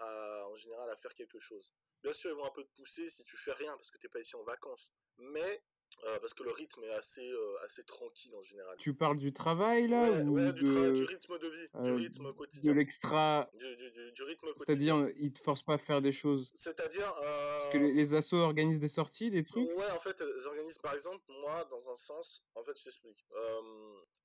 [0.00, 1.72] en général à faire quelque chose.
[2.02, 4.06] Bien sûr, ils vont un peu te pousser si tu fais rien parce que tu
[4.06, 4.92] n'es pas ici en vacances.
[5.18, 5.62] Mais
[6.04, 8.76] euh, parce que le rythme est assez, euh, assez tranquille en général.
[8.78, 12.72] Tu parles du travail là ou du, du, rythme de vie, du euh, rythme quotidien.
[12.72, 13.50] De l'extra.
[13.54, 13.76] Du,
[14.12, 14.64] du, rythme quotidien.
[14.66, 16.52] C'est-à-dire, ils te forcent pas à faire des choses?
[16.54, 17.12] C'est-à-dire.
[17.20, 19.68] Parce que les, les, assos organisent des sorties, des trucs?
[19.68, 23.26] Ouais, en fait, ils organisent par exemple, moi, dans un sens, en fait, je t'explique.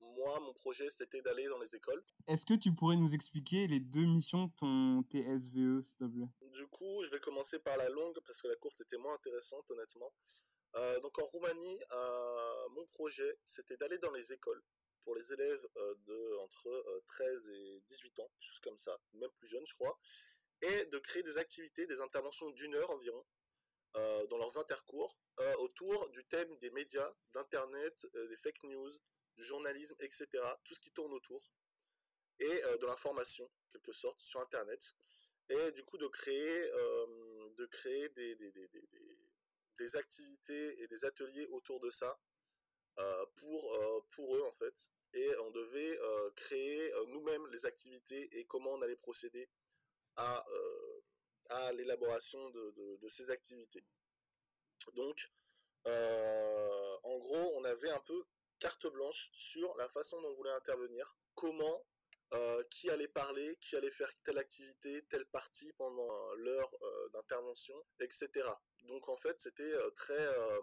[0.00, 2.04] moi, mon projet, c'était d'aller dans les écoles.
[2.28, 6.28] Est-ce que tu pourrais nous expliquer les deux missions de ton TSVE, s'il te plaît?
[6.52, 9.64] Du coup, je vais commencer par la longue parce que la courte était moins intéressante,
[9.70, 10.12] honnêtement.
[10.76, 14.62] Euh, donc en Roumanie, euh, mon projet, c'était d'aller dans les écoles
[15.02, 19.30] pour les élèves euh, de entre 13 et 18 ans, quelque chose comme ça, même
[19.32, 19.98] plus jeunes, je crois,
[20.62, 23.24] et de créer des activités, des interventions d'une heure environ
[24.28, 25.20] dans leurs intercours
[25.58, 28.90] autour du thème des médias, d'internet, des fake news,
[29.36, 30.26] du journalisme, etc.
[30.64, 31.52] Tout ce qui tourne autour.
[32.40, 34.96] Et de l'information, quelque sorte, sur internet,
[35.48, 36.70] et du coup de créer,
[37.56, 38.34] de créer des
[39.96, 42.18] activités et des ateliers autour de ça
[42.98, 44.90] euh, pour, euh, pour eux en fait.
[45.14, 49.48] Et on devait euh, créer nous-mêmes les activités et comment on allait procéder
[50.16, 50.44] à,
[51.50, 53.84] à l'élaboration de, de, ces activités.
[54.94, 55.28] Donc,
[55.86, 58.24] en gros, on avait un peu
[58.60, 61.84] carte blanche sur la façon dont on voulait intervenir, comment,
[62.70, 66.72] qui allait parler, qui allait faire telle activité, telle partie pendant l'heure
[67.12, 68.48] d'intervention, etc.
[68.84, 70.60] Donc en fait, c'était euh, très, euh,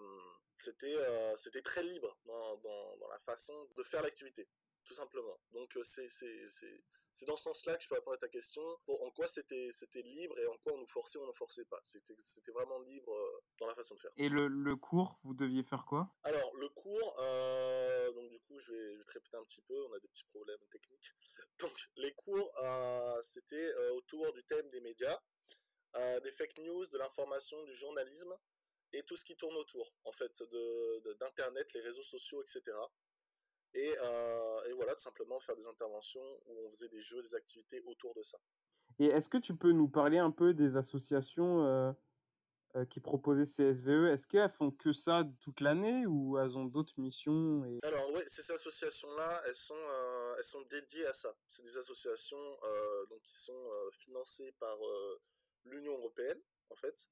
[0.56, 4.48] c'était, euh, c'était très libre dans, dans, dans, la façon de faire l'activité,
[4.86, 5.40] tout simplement.
[5.52, 8.62] Donc c'est, c'est, c'est, c'est dans ce sens-là que je peux répondre à ta question.
[8.88, 11.66] en quoi c'était, c'était libre et en quoi on nous forçait ou on ne forçait
[11.66, 11.80] pas?
[11.82, 13.12] C'était, c'était vraiment libre
[13.60, 14.12] dans la façon de faire.
[14.18, 16.14] Et le, le cours, vous deviez faire quoi?
[16.24, 19.62] Alors le cours, euh, donc du coup je vais, je vais, te répéter un petit
[19.64, 21.12] peu, on a des petits problèmes techniques.
[21.60, 25.20] Donc les cours, euh, c'était autour du thème des médias.
[25.98, 28.34] Euh, des fake news, de l'information, du journalisme
[28.94, 30.42] et tout ce qui tourne autour, en fait,
[31.20, 32.62] d'Internet, les réseaux sociaux, etc.
[33.74, 37.36] Et, euh, et, voilà, tout simplement faire des interventions où on faisait des jeux, des
[37.36, 38.38] activités autour de ça.
[39.00, 43.74] Et est-ce que tu peux nous parler un peu des associations euh, qui proposaient ces
[43.74, 47.80] SVE Est-ce qu'elles font que ça toute l'année ou elles ont d'autres missions et...
[47.84, 49.88] Alors oui, ces associations-là, elles sont,
[50.38, 51.34] elles sont dédiées à ça.
[51.48, 52.60] C'est des associations
[53.10, 54.78] donc, qui sont financées par
[55.66, 57.10] l'Union européenne, en fait.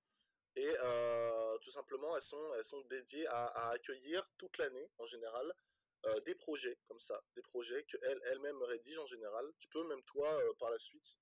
[0.56, 5.54] Et euh, tout simplement, elles sont, elles sont dédiées à, accueillir toute l'année, en général,
[6.06, 9.46] euh, des projets comme ça, des projets qu'elles elles-mêmes rédigent en général.
[9.60, 11.20] Tu peux même toi, euh, par la suite, si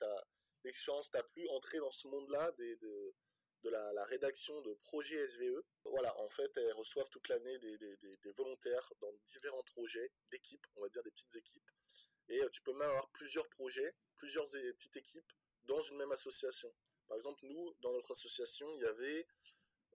[0.64, 3.14] l'expérience t'a plu, entrer dans ce monde-là de,
[3.64, 5.64] de la, la, rédaction de projets SVE.
[5.86, 10.66] Voilà, en fait, elles reçoivent toute l'année des, des, des, volontaires dans différents projets d'équipes,
[10.76, 11.72] on va dire des petites équipes.
[12.30, 15.32] Et tu peux même avoir plusieurs projets, plusieurs petites équipes
[15.66, 16.74] dans une même association.
[17.18, 19.28] Par exemple, nous, dans notre association, il y avait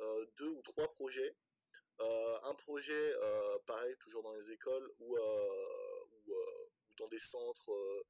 [0.01, 1.37] euh, deux ou trois projets.
[2.01, 5.17] Euh, un projet, euh, pareil, toujours dans les écoles ou,
[6.99, 8.05] dans des centres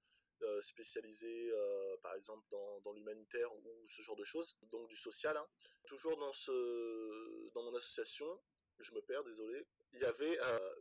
[0.62, 1.53] spécialisés,
[2.01, 5.37] par exemple dans, l'humanitaire ou ce genre de choses, donc du social.
[5.37, 5.46] Hein.
[5.85, 8.40] Toujours dans, mon association,
[8.81, 10.38] je me perds, désolé, il y avait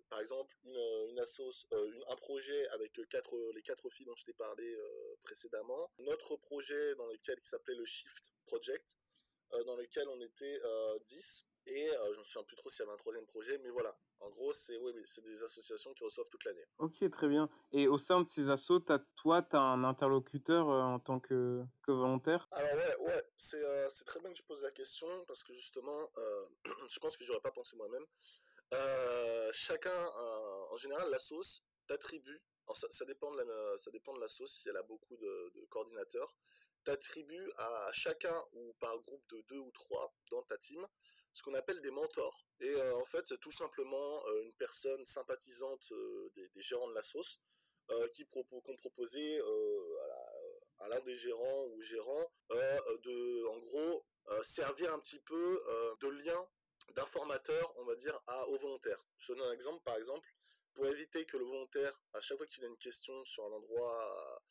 [0.09, 3.07] par exemple un projet avec les
[3.61, 4.77] quatre filles dont je t'ai parlé
[5.21, 8.97] précédemment, notre projet dans lequel qui s'appelait le Shift Project,
[9.65, 10.61] dans lequel on était
[11.05, 13.69] 10 et je ne me souviens plus trop s'il y avait un troisième projet, mais
[13.69, 13.95] voilà.
[14.19, 16.65] En gros, c'est c'est des associations qui reçoivent toute l'année.
[16.77, 17.49] Ok, très bien.
[17.71, 21.63] Et au sein de ces assos, as, toi, tu as un interlocuteur en tant que,
[21.83, 22.47] que, volontaire?
[22.51, 26.09] Alors ouais, ouais c'est très bien que tu poses la question parce que justement,
[26.89, 28.05] je pense que j'aurais pas pensé moi-même.
[28.73, 32.41] Euh, chacun, euh, en général, la sauce t'attribue,
[32.73, 36.35] ça, dépend de la, sauce, si elle a beaucoup de, coordinateurs,
[36.83, 40.85] t'attribue à chacun ou par groupe de deux ou trois dans ta team
[41.33, 42.45] ce qu'on appelle des mentors.
[42.59, 45.93] Et euh, en fait, tout simplement une personne sympathisante
[46.35, 47.39] des, des, gérants de la sauce
[48.13, 49.41] qui propo qu'on proposait
[50.79, 54.05] à, l'un des gérants ou gérants de, en gros,
[54.43, 55.63] servir un petit peu
[56.01, 56.49] de lien
[56.95, 59.05] d'informateur, on va dire, aux volontaires.
[59.17, 60.27] Je donne un exemple, par exemple,
[60.73, 64.41] pour éviter que le volontaire, à chaque fois qu'il a une question sur un endroit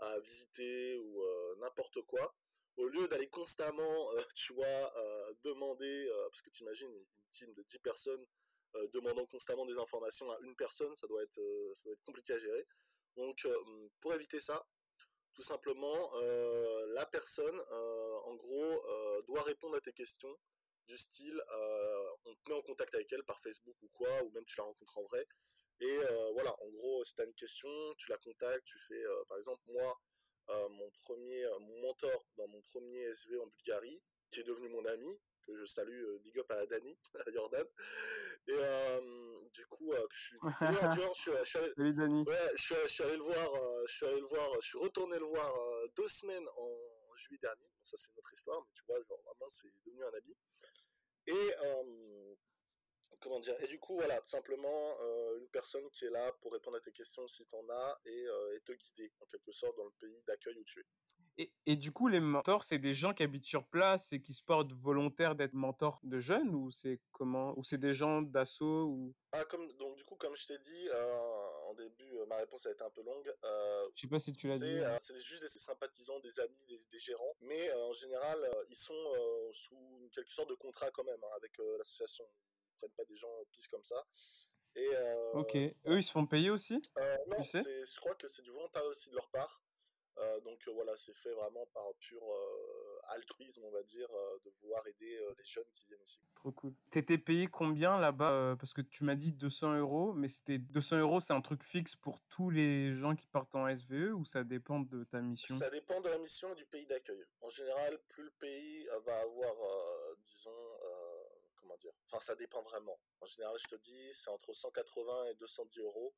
[0.00, 2.34] à, visiter ou euh, n'importe quoi,
[2.76, 7.52] au lieu d'aller constamment, euh, tu vois, euh, demander, parce que tu imagines une team
[7.54, 8.26] de 10 personnes
[8.92, 11.40] demandant constamment des informations à une personne, ça doit être,
[11.74, 12.66] ça doit être compliqué à gérer.
[13.16, 13.48] Donc,
[14.00, 14.64] pour éviter ça,
[15.34, 16.10] tout simplement,
[16.90, 17.58] la personne,
[18.24, 18.82] en gros,
[19.26, 20.32] doit répondre à tes questions
[20.86, 21.42] du style,
[22.24, 24.64] on te met en contact avec elle par Facebook ou quoi, ou même tu la
[24.64, 25.26] rencontres en vrai.
[25.80, 25.98] Et
[26.32, 29.62] voilà, en gros, si tu as une question, tu la contactes, tu fais, par exemple,
[29.68, 30.00] moi,
[30.70, 35.20] mon premier, mon mentor dans mon premier SV en Bulgarie, qui est devenu mon ami,
[35.48, 37.66] que je salue, big up à Dani, à Jordan.
[38.48, 38.52] Et
[39.54, 44.06] du coup, je suis, je suis, allé, ouais, je suis, allé le voir, je suis
[44.06, 45.52] allé le voir, je suis retourné le voir
[45.96, 46.74] deux semaines en,
[47.16, 47.66] juillet dernier.
[47.82, 50.36] ça, c'est notre histoire, mais tu vois, genre, vraiment, c'est devenu un ami.
[51.26, 51.50] Et
[53.20, 56.52] comment dire Et du coup, voilà, tout simplement euh, une personne qui est là pour
[56.52, 59.52] répondre à tes questions si tu en as et, euh, et, te guider en quelque
[59.52, 60.84] sorte dans le pays d'accueil où tu es.
[61.40, 64.34] Et, et, du coup, les mentors, c'est des gens qui habitent sur place et qui
[64.34, 68.86] se portent volontaires d'être mentors de jeunes ou c'est comment Ou c'est des gens d'assaut
[68.86, 69.14] ou...
[69.30, 72.72] ah, comme, Donc du coup, comme je t'ai dit euh, en début, ma réponse a
[72.72, 73.32] été un peu longue.
[73.44, 74.80] Euh, je sais pas si tu l'as dit.
[74.98, 79.12] C'est juste des sympathisants, des amis, des, des gérants, mais en général, ils sont
[79.52, 82.24] sous quelque sorte de contrat quand même hein, avec l'association
[82.78, 84.06] prennent pas des gens pisse comme ça.
[84.78, 85.56] Et, euh, ok.
[85.56, 89.10] Eux, ils se font payer aussi euh, Non, je crois que c'est du volontariat aussi
[89.10, 89.62] de leur part.
[90.18, 92.20] Euh, donc voilà, c'est fait vraiment par pur
[93.10, 94.08] altruisme, on va dire,
[94.44, 96.20] de vouloir aider les jeunes qui viennent ici.
[96.34, 96.74] Trop cool.
[96.90, 101.20] T'étais payé combien là-bas Parce que tu m'as dit 200 euros, mais c'était 200 euros,
[101.20, 104.80] c'est un truc fixe pour tous les gens qui partent en SVE ou ça dépend
[104.80, 105.54] de ta mission?
[105.54, 107.24] Ça dépend de la mission et du pays d'accueil.
[107.40, 109.54] En général, plus le pays va avoir,
[110.22, 110.50] disons,
[111.78, 111.92] dire.
[112.06, 112.98] Enfin, ça dépend vraiment.
[113.20, 116.14] En général, je te dis, c'est entre 180 et 210 euros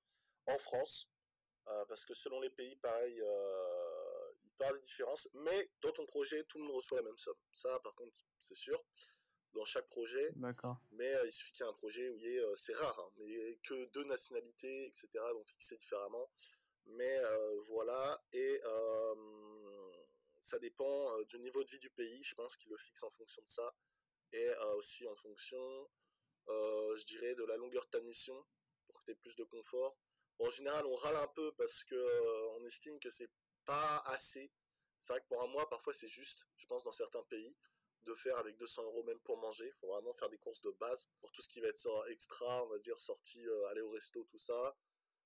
[0.47, 1.11] en France,
[1.69, 5.29] euh, parce que selon les pays, pareil, euh, il peut y avoir des différences.
[5.35, 7.39] Mais dans ton projet, tout le monde reçoit la même somme.
[7.53, 8.83] Ça, par contre, c'est sûr.
[9.53, 10.31] Dans chaque projet.
[10.37, 10.77] D'accord.
[10.93, 13.01] Mais euh, il suffit qu'il y ait un projet où il y ait, c'est rare,
[13.01, 15.09] hein, mais que deux nationalités, etc.
[15.33, 16.31] Donc fixé différemment.
[16.87, 17.21] Mais
[17.67, 18.23] voilà.
[18.33, 18.61] Et
[20.39, 22.23] ça dépend du niveau de vie du pays.
[22.23, 23.75] Je pense qu'il le fixe en fonction de ça
[24.33, 25.91] et euh, aussi en fonction,
[26.49, 28.47] euh, je dirais, de la longueur de ta mission
[28.87, 29.99] pour que tu aies plus de confort.
[30.39, 33.31] en général, on râle un peu parce que euh, on estime que c'est
[33.67, 34.51] pas assez.
[34.99, 37.57] C'est vrai que pour un mois, parfois, c'est juste, je pense, dans certains pays,
[38.03, 39.67] de faire avec 200 euros même pour manger.
[39.67, 42.65] Il faut vraiment faire des courses de base pour tout ce qui va être extra,
[42.65, 44.77] on va dire, sorti, aller au resto, tout ça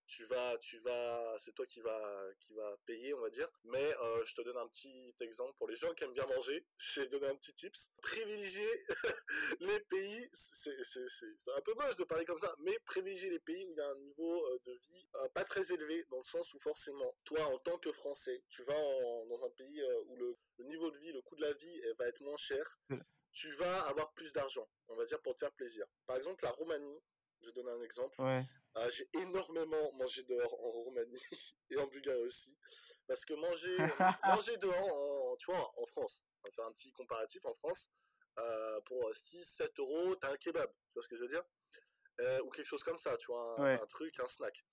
[0.06, 3.48] tu vas, tu vas, c'est toi qui va, qui va payer, on va dire.
[3.64, 6.66] Mais euh, je te donne un petit exemple pour les gens qui aiment bien manger.
[6.76, 7.92] Je vais donner un petit tips.
[8.02, 8.86] Privilégier
[9.60, 13.40] les pays, c'est, c'est, c'est, un peu moche de parler comme ça, mais privilégier les
[13.40, 16.18] pays où il y a un niveau euh, de vie euh, pas très élevé, dans
[16.18, 18.74] le sens où forcément, toi, en tant que Français, tu vas
[19.28, 22.06] dans un pays où le, le, niveau de vie, le coût de la vie va
[22.06, 22.78] être moins cher.
[23.32, 25.84] Tu vas avoir plus d'argent, on va dire, pour te faire plaisir.
[26.06, 27.02] Par exemple, la Roumanie,
[27.44, 28.20] je vais donner un exemple.
[28.20, 31.22] Euh, j'ai énormément mangé dehors en Roumanie
[31.70, 32.57] et en Bulgarie aussi.
[33.07, 33.76] Parce que manger,
[34.24, 37.90] manger dehors, en, tu vois, en France, on va faire un petit comparatif en France,
[38.38, 41.44] euh, pour 6-7 euros, t'as un kebab, tu vois ce que je veux dire?
[42.20, 44.64] Euh, Ou quelque chose comme ça, tu vois, un, truc, un snack,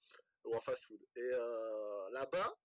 [0.46, 1.02] ou un fast-food.
[1.16, 1.30] Et
[2.12, 2.58] là-bas,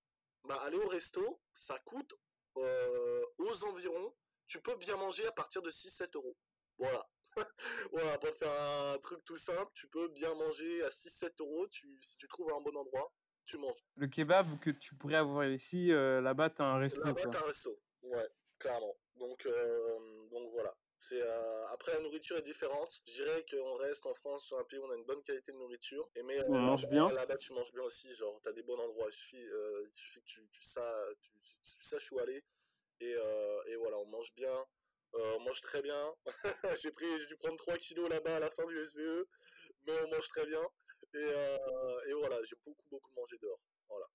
[0.45, 2.15] bah, aller au resto, ça coûte
[2.55, 4.15] aux environs,
[4.47, 6.37] tu peux bien manger à partir de 6-7 euros.
[6.79, 7.07] Voilà.
[7.93, 8.51] voilà, pour faire
[8.95, 11.67] un truc tout simple, tu peux bien manger à 6-7 euros.
[11.69, 13.13] Tu, si tu trouves un bon endroit,
[13.45, 13.81] tu manges.
[13.97, 17.01] Le kebab que tu pourrais avoir ici, euh, là-bas, tu as un resto.
[17.05, 17.81] Là-bas, tu as un resto.
[18.03, 18.97] Ouais, clairement.
[19.17, 19.99] Donc, euh,
[20.31, 20.75] donc voilà.
[20.99, 23.01] C'est euh, après la nourriture est différente.
[23.07, 25.53] Je dirais qu'on reste en France sur un pays où on a une bonne qualité
[25.53, 26.09] de nourriture.
[26.17, 27.07] Et mais on mange bien.
[27.07, 28.15] Là-bas tu manges bien aussi.
[28.15, 29.07] Genre t'as des bons endroits.
[29.07, 30.61] Il suffit, il suffit que tu, tu,
[31.21, 32.43] tu, tu, saches où aller.
[33.01, 34.67] Et, et voilà, on mange bien.
[35.17, 36.15] Euh, on mange très bien.
[36.83, 36.91] j'ai
[37.27, 39.27] dû prendre 3 kilos là-bas à la fin du SVE,
[39.87, 40.63] mais on mange très bien.
[41.15, 43.63] Et, euh, et voilà, j'ai beaucoup, beaucoup mangé dehors.
[43.89, 44.07] Voilà.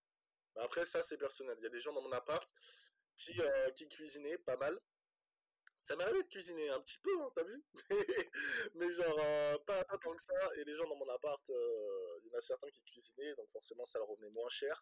[0.57, 1.55] après, ça, c'est personnel.
[1.59, 2.47] Il y a des gens dans mon appart
[3.15, 4.79] qui, euh, qui cuisinaient pas mal.
[5.79, 7.63] Ça m'arrivait de cuisiner un petit peu, hein, t'as vu?
[8.75, 10.55] Mais genre, pas, tant que ça.
[10.57, 13.83] Et les gens dans mon appart, il y en a certains qui cuisinaient, donc forcément,
[13.85, 14.79] ça leur revenait moins cher.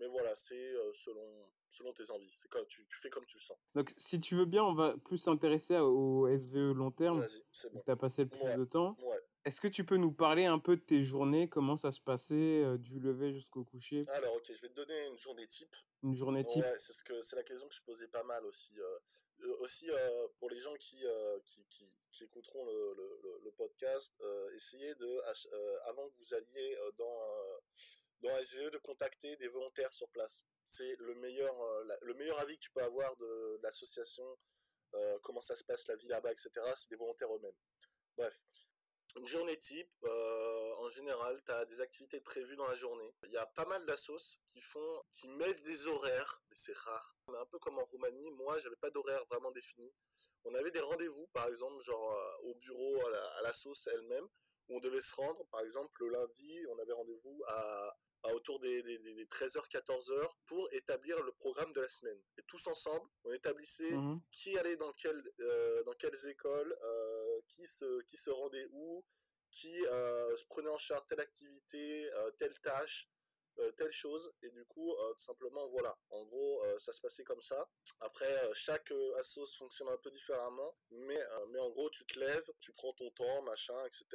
[0.00, 2.30] Mais voilà, c'est selon, selon tes envies.
[2.34, 3.56] C'est quand tu, tu, fais comme tu le sens.
[3.74, 7.20] Donc, si tu veux bien, on va plus s'intéresser au SVE long terme.
[7.20, 7.82] Vas-y, c'est bon.
[7.84, 8.96] Tu as passé le plus de temps.
[9.00, 9.16] Ouais.
[9.46, 12.34] Est-ce que tu peux nous parler un peu de tes journées, comment ça se passait
[12.34, 14.00] euh, du lever jusqu'au coucher?
[14.12, 15.74] Alors, ok, je vais te donner une journée type.
[16.02, 18.44] Une journée type Ouais, c'est, ce que, c'est la question que je posais pas mal
[18.44, 18.78] aussi.
[18.78, 18.98] Euh,
[19.44, 19.90] euh, aussi,
[20.38, 21.02] pour les gens qui,
[21.46, 24.22] qui, qui, qui, écouteront le, le, le podcast,
[24.54, 27.16] essayez de, avant que vous alliez dans,
[28.22, 32.56] dans SVE, de contacter des volontaires sur place c'est le meilleur, euh, le meilleur avis
[32.56, 34.38] que tu peux avoir de, l'association,
[34.94, 36.50] euh, comment ça se passe la vie là-bas, etc.
[36.76, 37.56] C'est des volontaires eux-mêmes.
[38.16, 38.40] Bref.
[39.16, 43.12] Une journée type, euh, en général, tu as des activités prévues dans la journée.
[43.24, 47.16] Il y a pas mal d'assos qui font, qui mettent des horaires, mais c'est rare.
[47.26, 49.92] Mais un peu comme en Roumanie, moi, j'avais pas d'horaire vraiment défini.
[50.44, 53.52] On avait des rendez-vous, par exemple, genre au bureau, à la, à la
[53.94, 54.28] elle-même,
[54.70, 55.44] où on devait se rendre.
[55.50, 60.68] Par exemple, le lundi, on avait rendez-vous à, à autour des, des, des 13h-14h pour
[60.72, 62.20] établir le programme de la semaine.
[62.38, 64.20] Et tous ensemble, on établissait Mhm.
[64.30, 69.04] qui allait dans, quel, euh, dans quelles écoles, euh, qui, se, qui se rendait où,
[69.50, 73.09] qui euh, se prenait en charge telle activité, telle tâche,
[73.76, 74.32] telle chose.
[74.42, 75.96] Et du coup, euh, tout simplement, voilà.
[76.10, 77.68] En gros, euh, ça se passait comme ça.
[78.00, 82.04] Après, euh, chaque euh, assos fonctionne un peu différemment, mais, euh, mais en gros, tu
[82.06, 84.06] te lèves, tu prends ton temps, machin, etc.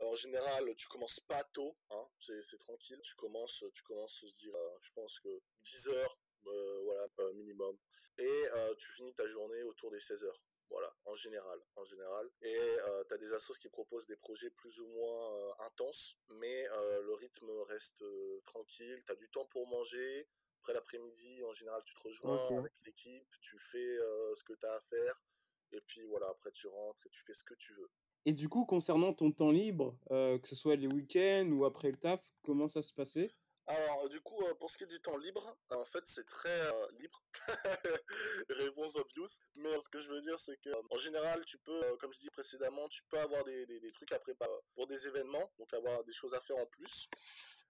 [0.00, 3.00] En général, tu commences pas tôt, hein, c'est tranquille.
[3.02, 7.76] Tu commences, tu commences, je euh, je pense que 10 heures, euh, voilà, euh, minimum.
[8.18, 10.44] Et euh, tu finis ta journée autour des 16 heures.
[10.72, 12.30] Voilà, en général, en général.
[12.40, 16.18] Et euh, tu as des assos qui proposent des projets plus ou moins euh, intenses,
[16.30, 18.02] mais euh, le rythme reste
[18.44, 19.02] tranquille.
[19.06, 20.28] Tu as du temps pour manger.
[20.60, 23.98] Après l'après-midi, en général, tu te rejoins avec l'équipe, tu fais
[24.34, 25.24] ce que tu as à faire.
[25.72, 27.90] Et puis voilà, après tu rentres et tu fais ce que tu veux.
[28.26, 31.96] Et du coup, concernant ton temps libre, que ce soit les week-ends ou après le
[31.96, 33.32] taf, comment ça se passait?
[33.66, 36.48] Alors, du coup, euh, pour ce qui est du temps libre, en fait, c'est très
[36.72, 37.22] euh, libre.
[38.48, 39.38] Réponse obvious.
[39.56, 41.96] Mais euh, ce que je veux dire, c'est que, euh, en général, tu peux, euh,
[41.98, 45.72] comme je dis précédemment, tu peux avoir des, trucs à préparer pour des événements, donc
[45.74, 47.08] avoir des choses à faire en plus.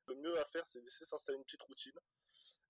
[0.07, 1.99] Le mieux à faire, c'est d'essayer de s'installer une petite routine.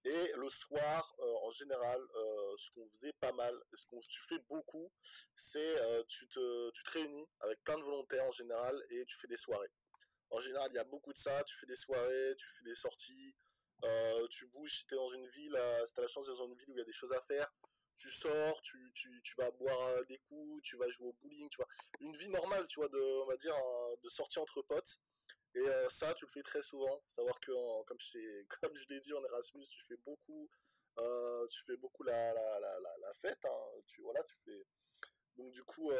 [0.04, 4.20] Et le soir, euh, en général, euh, ce qu'on faisait pas mal, ce que tu
[4.20, 4.90] fais beaucoup,
[5.34, 9.16] c'est euh, tu, te, tu te réunis avec plein de volontaires en général et tu
[9.16, 9.70] fais des soirées.
[10.32, 11.44] En général, il y a beaucoup de ça.
[11.44, 13.34] Tu fais des soirées, tu fais des sorties,
[13.84, 16.26] euh, tu bouges si tu es dans une ville, euh, si tu as la chance
[16.26, 17.52] d'être dans une ville où il y a des choses à faire.
[17.96, 21.48] Tu sors, tu, tu, tu vas boire euh, des coups, tu vas jouer au bowling,
[21.50, 21.68] tu vois.
[22.00, 23.54] Une vie normale, tu vois, de, on va dire,
[24.02, 24.98] de sortie entre potes.
[25.54, 27.02] Et ça, tu le fais très souvent.
[27.06, 27.52] Savoir que,
[27.84, 30.48] comme je, comme je l'ai dit en Erasmus, tu fais beaucoup,
[31.50, 33.44] tu fais beaucoup la, la, la, la, fête.
[33.44, 33.82] hein.
[33.86, 34.66] Tu, voilà, tu fais...
[35.36, 35.90] Donc du coup,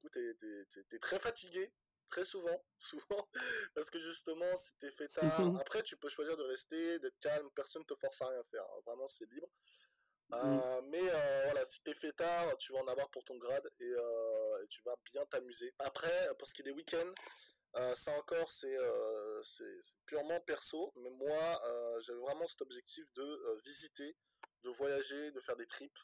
[0.00, 1.72] coup, t'es, t'es, t'es, t'es très fatigué,
[2.06, 3.28] très souvent, souvent,
[3.74, 5.24] parce que justement, si t'es fait tard,
[5.60, 8.80] après tu peux choisir de rester, d'être calme, personne te force à rien faire, hein.
[8.86, 9.48] vraiment c'est libre.
[10.30, 10.34] Mm.
[10.34, 13.68] Euh, mais euh, voilà, si t'es fait tard, tu vas en avoir pour ton grade
[13.80, 15.72] et, euh, et tu vas bien t'amuser.
[15.78, 17.12] Après, pour ce qui est des week-ends,
[17.94, 18.74] ça encore c'est
[20.06, 21.60] purement perso, mais moi
[22.00, 24.16] j'avais vraiment cet objectif de visiter,
[24.62, 25.98] de voyager, de faire des trips.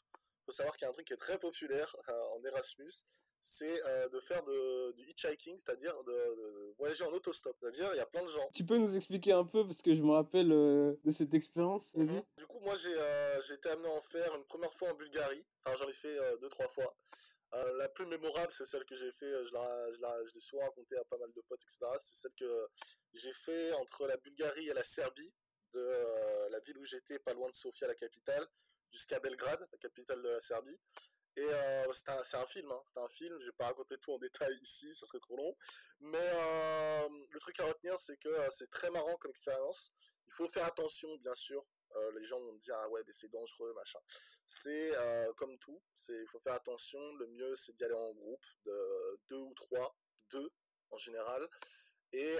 [0.45, 1.95] faut savoir qu'il y a un truc qui est très populaire
[2.35, 3.05] en Erasmus,
[3.45, 7.55] c'est euh, de faire de, du hitchhiking, c'est-à-dire de, de voyager en autostop.
[7.61, 9.93] C'est-à-dire il y a plein de gens Tu peux nous expliquer un peu, parce que
[9.93, 12.05] je me rappelle euh, de cette expérience, vas-y.
[12.07, 12.23] Mhm.
[12.37, 14.95] Du coup, moi, j'ai euh, j'ai été amené à en faire une première fois en
[14.95, 15.45] Bulgarie.
[15.65, 16.95] Enfin, j'en ai fait deux, trois fois.
[17.77, 20.63] La plus mémorable, c'est celle que j'ai fait, je la- je la- je l'ai souvent
[20.63, 21.79] racontée à pas mal de potes, etc.
[21.99, 22.67] C'est celle que
[23.13, 25.31] j'ai fait entre la Bulgarie et la Serbie,
[25.71, 28.43] de la ville où j'étais, pas loin de Sofia, la capitale,
[28.91, 30.79] jusqu'à Belgrade, la capitale de la Serbie.
[31.35, 34.13] Et euh, c'est un, un film, hein, c'est un film, je vais pas raconter tout
[34.13, 35.55] en détail ici, ça serait trop long.
[35.99, 39.93] Mais euh, le truc à retenir, c'est que euh, c'est très marrant comme expérience.
[40.27, 41.63] Il faut faire attention, bien sûr.
[42.15, 43.99] Les gens vont me dire, ah ouais, mais c'est dangereux, machin.
[44.45, 44.93] C'est
[45.37, 46.99] comme tout, il faut faire attention.
[47.17, 49.95] Le mieux, c'est d'y aller en groupe, de deux ou trois,
[50.31, 50.49] deux
[50.89, 51.47] en général.
[52.13, 52.35] Et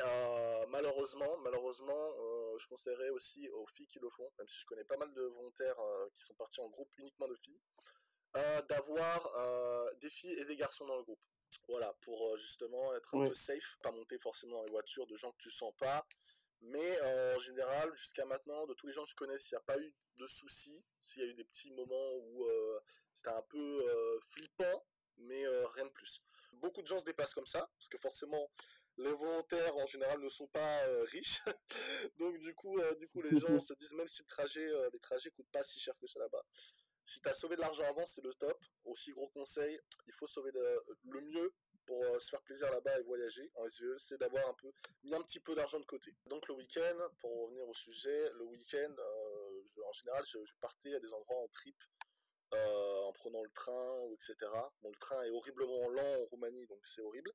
[0.70, 2.16] malheureusement, malheureusement,
[2.58, 5.22] je conseillerais aussi aux filles qui le font, même si je connais pas mal de
[5.22, 5.78] volontaires
[6.16, 7.62] qui sont partis en groupe uniquement de filles,
[8.68, 11.24] d'avoir euh, des filles et des garçons dans le groupe.
[11.68, 15.16] Voilà, pour euh, justement être un peu safe, pas monter forcément dans les voitures de
[15.16, 16.06] gens que tu sens pas.
[16.62, 19.62] Mais euh, en général, jusqu'à maintenant, de tous les gens que je connais, s'il n'y
[19.62, 22.80] a pas eu de soucis, s'il y a eu des petits moments où euh,
[23.14, 24.86] c'était un peu euh, flippant,
[25.18, 26.24] mais euh, rien de plus.
[26.54, 28.50] Beaucoup de gens se déplacent comme ça, parce que forcément,
[28.98, 31.42] les volontaires en général ne sont pas euh, riches.
[32.18, 34.90] Donc du coup, euh, du coup, les gens se disent même si le trajet, euh,
[34.94, 36.44] les trajets coûtent pas si cher que ça là-bas.
[37.04, 38.58] Si tu as sauvé de l'argent avant, c'est le top.
[38.86, 41.54] Aussi gros conseil, il faut sauver le mieux
[41.86, 44.72] pour euh, se faire plaisir là-bas et voyager en SVE, c'est d'avoir un peu
[45.04, 46.16] mis un petit peu d'argent de côté.
[46.28, 51.00] Donc le week-end, pour revenir au sujet, le week-end, euh, en général, je, partais à
[51.00, 51.76] des endroits en trip,
[52.54, 54.36] euh, en prenant le train, etc.
[54.84, 57.32] Le train est horriblement lent en Roumanie, donc c'est horrible,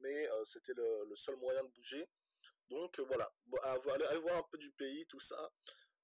[0.00, 2.06] mais c'était le, le seul moyen de bouger.
[2.70, 3.30] Donc voilà,
[3.92, 5.50] aller voir un peu du pays, tout ça.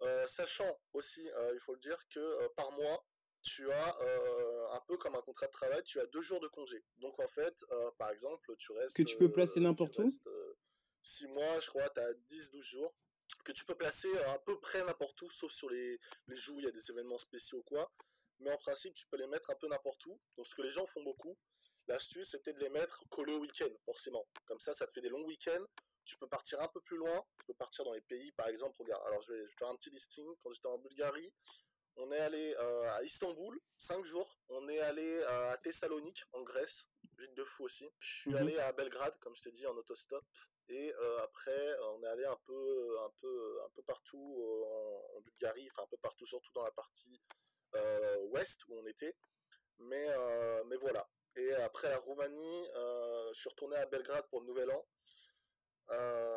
[0.02, 3.04] Euh, sachant aussi, euh, il faut le dire, que euh, par mois,
[3.42, 6.48] tu as euh, un peu comme un contrat de travail, tu as deux jours de
[6.48, 6.82] congé.
[6.98, 8.96] Donc en fait, euh, par exemple, tu restes.
[8.96, 10.54] Que tu peux placer n'importe où euh,
[11.00, 12.94] six mois, je crois, tu as 10-12 jours.
[13.44, 15.98] Que tu peux placer à peu près n'importe où, sauf sur les,
[16.28, 17.90] les jours où il y a des événements spéciaux ou quoi.
[18.40, 20.20] Mais en principe, tu peux les mettre un peu n'importe où.
[20.36, 21.36] Donc ce que les gens font beaucoup,
[21.88, 24.24] L'astuce, c'était de les mettre collés au week-end, forcément.
[24.46, 25.64] Comme ça, ça te fait des longs week-ends.
[26.10, 27.24] Tu peux partir un peu plus loin.
[27.38, 29.00] Tu peux partir dans les pays, par exemple, regarde.
[29.06, 30.26] Alors, je vais, je vais faire un petit listing.
[30.42, 31.32] Quand j'étais en Bulgarie,
[31.94, 34.28] on est allé euh, à Istanbul, 5 jours.
[34.48, 37.88] On est allé euh, à Thessalonique, en Grèce, ville de fou aussi.
[38.00, 38.36] Je suis Mhm.
[38.38, 40.24] allé à Belgrade, comme je t'ai dit, en autostop.
[40.68, 45.20] Et euh, après, on est allé un peu, un peu, un peu partout en, en
[45.20, 47.20] Bulgarie, enfin un peu partout, surtout dans la partie
[48.30, 49.14] ouest où on était.
[49.78, 50.08] Mais,
[50.66, 51.08] mais voilà.
[51.36, 52.66] Et après la Roumanie,
[53.32, 54.86] je suis retourné à Belgrade pour le Nouvel An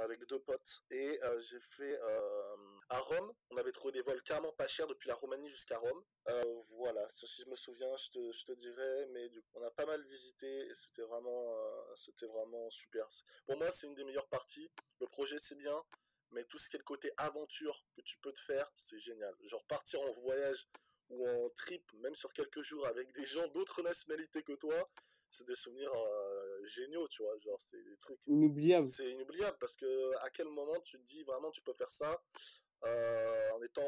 [0.04, 0.84] avec deux potes.
[0.92, 2.56] Et euh, j'ai fait euh,
[2.90, 3.34] à Rome.
[3.52, 6.04] On avait trouvé des vols carrément pas chers depuis la Roumanie jusqu'à Rome.
[6.30, 9.08] Euh, voilà, si je me souviens, je te, je te dirais.
[9.12, 13.08] Mais du coup, on a pas mal visité et c'était vraiment, euh, vraiment super.
[13.46, 14.70] Pour moi, c'est une des meilleures parties.
[15.00, 15.84] Le projet, c'est bien.
[16.32, 19.36] Mais tout ce qui est le côté aventure que tu peux te faire, c'est génial.
[19.44, 20.68] Genre partir en voyage
[21.10, 24.84] ou en trip, même sur quelques jours avec des gens d'autres nationalités que toi,
[25.30, 26.23] c'est des souvenirs euh,
[26.68, 27.38] géniaux, tu vois.
[27.40, 28.86] Genre, c'est des trucs Inoubliable.
[28.86, 32.24] c'est inoubliable parce que à quel moment tu te dis vraiment tu peux faire ça
[32.86, 33.82] euh, en étant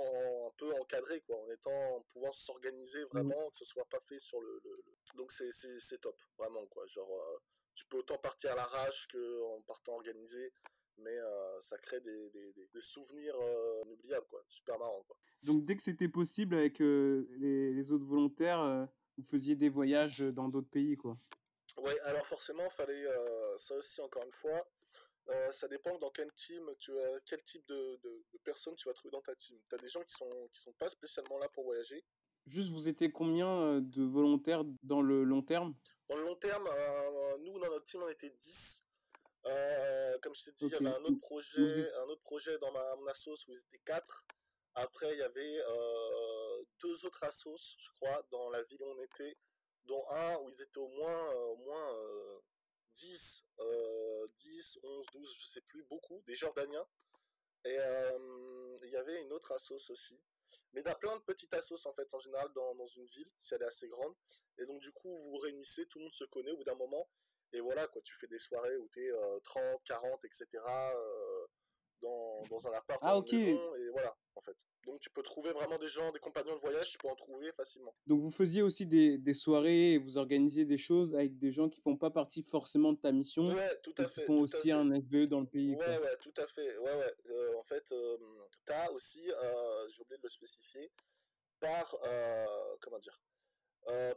[0.47, 4.19] un peu encadré quoi en étant en pouvant s'organiser vraiment que ce soit pas fait
[4.19, 7.37] sur le, le- le- donc c'est c'est c'est top vraiment quoi genre euh,
[7.73, 10.53] tu peux autant partir à l'arrache que en partant organisé
[10.97, 13.35] mais euh, ça crée des, des, des- des souvenirs
[13.85, 18.87] inoubliables quoi super marrant quoi Donc, dès que c'était possible avec les, les autres volontaires,
[19.17, 21.13] vous faisiez des voyages dans d'autres pays, quoi.
[21.77, 24.65] Ouais, alors forcément, fallait euh, ça aussi encore une fois.
[25.29, 28.87] euh, ça dépend dans quel team tu as, quel type de, de, de personnes tu
[28.87, 29.59] vas trouver dans ta team.
[29.69, 32.03] T'as des gens qui sont qui sont pas spécialement là pour voyager.
[32.47, 35.73] Juste, vous étiez combien euh, de volontaires dans le long terme?
[36.09, 38.87] Dans le long terme, euh, nous dans notre team on était 10.
[39.47, 42.71] Euh, comme je t'ai dit, il y avait un autre projet, un autre projet dans
[42.71, 44.25] ma mon assos où ils étaient 4.
[44.75, 45.57] Après, il y avait
[46.81, 49.37] deux autres assos, je crois, dans la ville où on était,
[49.85, 52.39] dont un où ils étaient au moins, euh, au moins euh,
[52.93, 56.87] 10, euh, 10, 11, 12, je sais plus, beaucoup, des Jordaniens.
[57.65, 60.21] Et euh, il y avait une autre assos aussi.
[60.73, 63.05] Mais il y a plein de petites assos en fait, en général, dans, dans une
[63.05, 64.15] ville, si elle est assez grande.
[64.57, 66.75] Et donc, du coup, vous vous réunissez, tout le monde se connaît au bout d'un
[66.75, 67.09] moment.
[67.53, 69.11] Et voilà, quoi, tu fais des soirées où tu es
[69.43, 70.47] 30, 40, etc.
[70.67, 71.47] euh,
[72.01, 74.55] dans, dans un appart, Ah, une maison, et voilà, en fait.
[74.85, 77.51] Donc, tu peux trouver vraiment des gens, des compagnons de voyage, tu peux en trouver
[77.53, 77.95] facilement.
[78.05, 81.69] Donc, vous faisiez aussi des, des soirées et vous organisiez des choses avec des gens
[81.69, 84.25] qui font pas partie forcément de ta mission, Ouais, tout à qui fait.
[84.25, 85.87] font tout à aussi un SVE dans le pays, quoi.
[85.87, 86.77] Ouais, tout à fait.
[86.79, 87.13] Ouais, ouais.
[87.31, 88.17] Euh, en fait, euh,
[88.65, 90.91] t'as aussi, euh, j'ai oublié de le spécifier,
[91.59, 92.45] par, euh,
[92.81, 93.19] comment dire,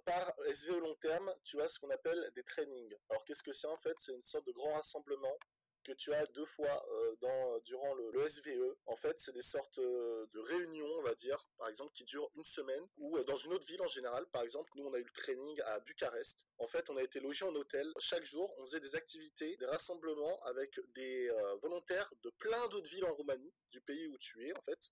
[0.05, 2.95] par SVE long terme, tu as ce qu'on appelle des trainings.
[3.11, 3.95] Alors, qu'est-ce que c'est en fait?
[3.99, 5.39] C'est une sorte de grand rassemblement
[5.85, 8.77] que tu as deux fois euh, dans, durant le, SVE.
[8.87, 12.29] En fait, c'est des sortes euh, de réunions, on va dire, par exemple, qui durent
[12.37, 14.27] une semaine, ou euh, dans une autre ville en général.
[14.27, 16.47] Par exemple, nous, on a eu le training à Bucarest.
[16.59, 17.91] En fait, on a été logé en hôtel.
[17.99, 22.91] Chaque jour, on faisait des activités, des rassemblements avec des euh, volontaires de plein d'autres
[22.91, 24.91] villes en Roumanie, du pays où tu es, en fait.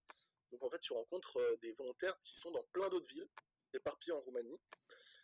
[0.53, 3.29] Donc, en fait, tu rencontres euh, des volontaires qui sont dans plein d'autres villes
[3.77, 4.61] éparpillés en Roumanie.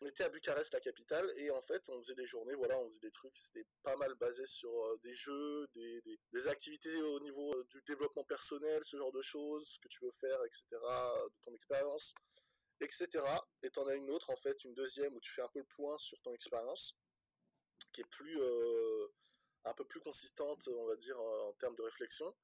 [0.00, 2.88] On était à Bucarest, la capitale, et en fait, on faisait des journées, voilà, on
[2.88, 7.54] faisait des trucs, c'était pas mal basé sur euh, des jeux, des, activités au niveau
[7.54, 11.28] euh, du développement personnel, ce genre de choses, ce que tu veux faire, etc., euh,
[11.28, 12.14] de ton expérience,
[12.80, 13.08] etc.
[13.62, 15.66] Et t'en as une autre, en fait, une deuxième, où tu fais un peu le
[15.76, 16.96] point sur ton expérience,
[17.92, 18.40] qui est plus,
[19.64, 22.34] un peu plus consistante, on va dire, en termes de réflexion.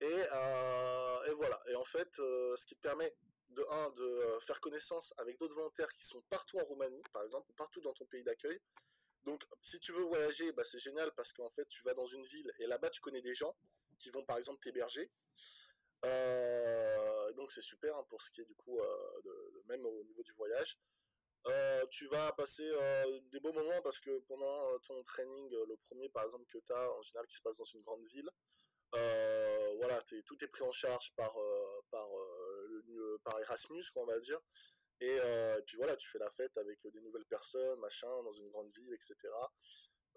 [0.00, 1.58] Et, et voilà.
[1.68, 3.14] Et en fait, ce qui te permet
[3.56, 7.22] de un de euh, faire connaissance avec d'autres volontaires qui sont partout en Roumanie, par
[7.24, 8.58] exemple, ou partout dans ton pays d'accueil.
[9.24, 12.22] Donc, si tu veux voyager, bah, c'est génial parce qu'en fait, tu vas dans une
[12.22, 13.56] ville et là-bas, tu connais des gens
[13.98, 15.10] qui vont, par exemple, t'héberger.
[16.04, 20.22] Euh, donc, c'est super hein, pour ce qui est du coup, euh, même au niveau
[20.22, 20.78] du voyage.
[21.90, 22.68] Tu vas passer
[23.30, 26.92] des beaux moments parce que pendant ton training, le premier par exemple que tu as
[26.92, 28.28] en général qui se passe dans une grande ville,
[29.78, 31.32] voilà, t'es- tout est pris en charge par,
[33.36, 34.40] par Erasmus, quoi, on va dire.
[35.00, 38.32] Et, euh, et puis voilà, tu fais la fête avec des nouvelles personnes, machin, dans
[38.32, 39.14] une grande ville, etc.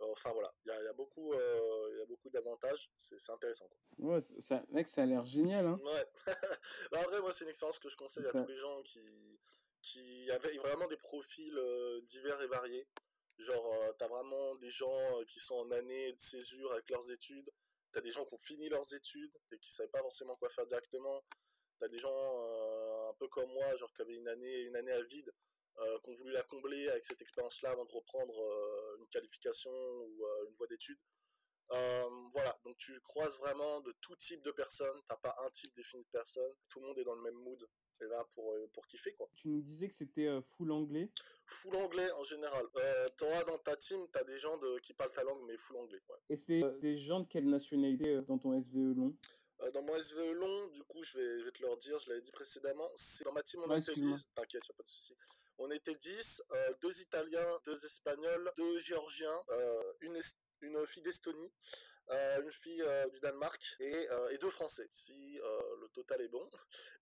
[0.02, 3.68] Enfin voilà, il y a, il y a beaucoup, euh, il beaucoup d'avantages, c'est intéressant.
[3.68, 4.14] Quoi.
[4.16, 5.78] Ouais, ça- mec, ça a l'air génial, hein.
[5.84, 6.06] Ouais.
[6.92, 9.38] bah, en vrai, moi, c'est une expérience que je conseille à tous les gens qui,
[9.82, 12.88] qui avaient vraiment des profils euh, divers et variés.
[13.40, 17.12] Genre, euh, t'as vraiment des gens euh, qui sont en année de césure avec leurs
[17.12, 17.50] études.
[17.92, 20.66] T'as des gens qui ont fini leurs études et qui savaient pas forcément quoi faire
[20.66, 21.26] directement.
[21.80, 22.69] T'as des gens euh,
[23.20, 25.32] peu comme moi, genre qui avaient une année, une année à vide,
[25.80, 29.72] euh, qui ont voulu la combler avec cette expérience-là avant de reprendre euh, une qualification
[29.72, 31.00] ou euh, une voie d'études.
[31.72, 35.74] Euh, voilà, donc tu croises vraiment de tout type de personnes, t'as pas un type
[35.76, 37.64] défini de personne, tout le monde est dans le même mood.
[38.02, 39.30] est là pour, pour kiffer, quoi.
[39.36, 41.12] Tu nous disais que c'était full anglais
[41.46, 42.66] Full anglais en général.
[43.18, 46.02] Toi, dans ta team, t'as des gens de, qui parlent ta langue, mais full anglais,
[46.10, 46.18] ouais.
[46.30, 49.16] Et c'est des gens de quelle nationalité dans ton SVE long?
[49.74, 52.22] Dans mon SVE long, du coup, je vais, je vais te leur dire, je l'avais
[52.22, 55.16] dit précédemment, c'est dans ma team, on était 10, t'inquiète, pas de souci.
[55.58, 56.44] On était 10,
[56.82, 59.44] deux Italiens, deux Espagnols, deux Géorgiens,
[60.02, 60.18] une,
[60.62, 61.52] une fille d'Estonie,
[62.12, 64.88] euh, une fille euh, du Danemark et, euh, et, deux Français.
[64.90, 65.40] Si
[65.80, 66.50] le total est bon,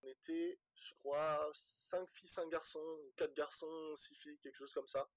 [0.04, 4.88] on était, je crois, 5 filles, 5 garçons, 4 garçons, 6 filles, quelque chose comme
[4.88, 5.08] ça.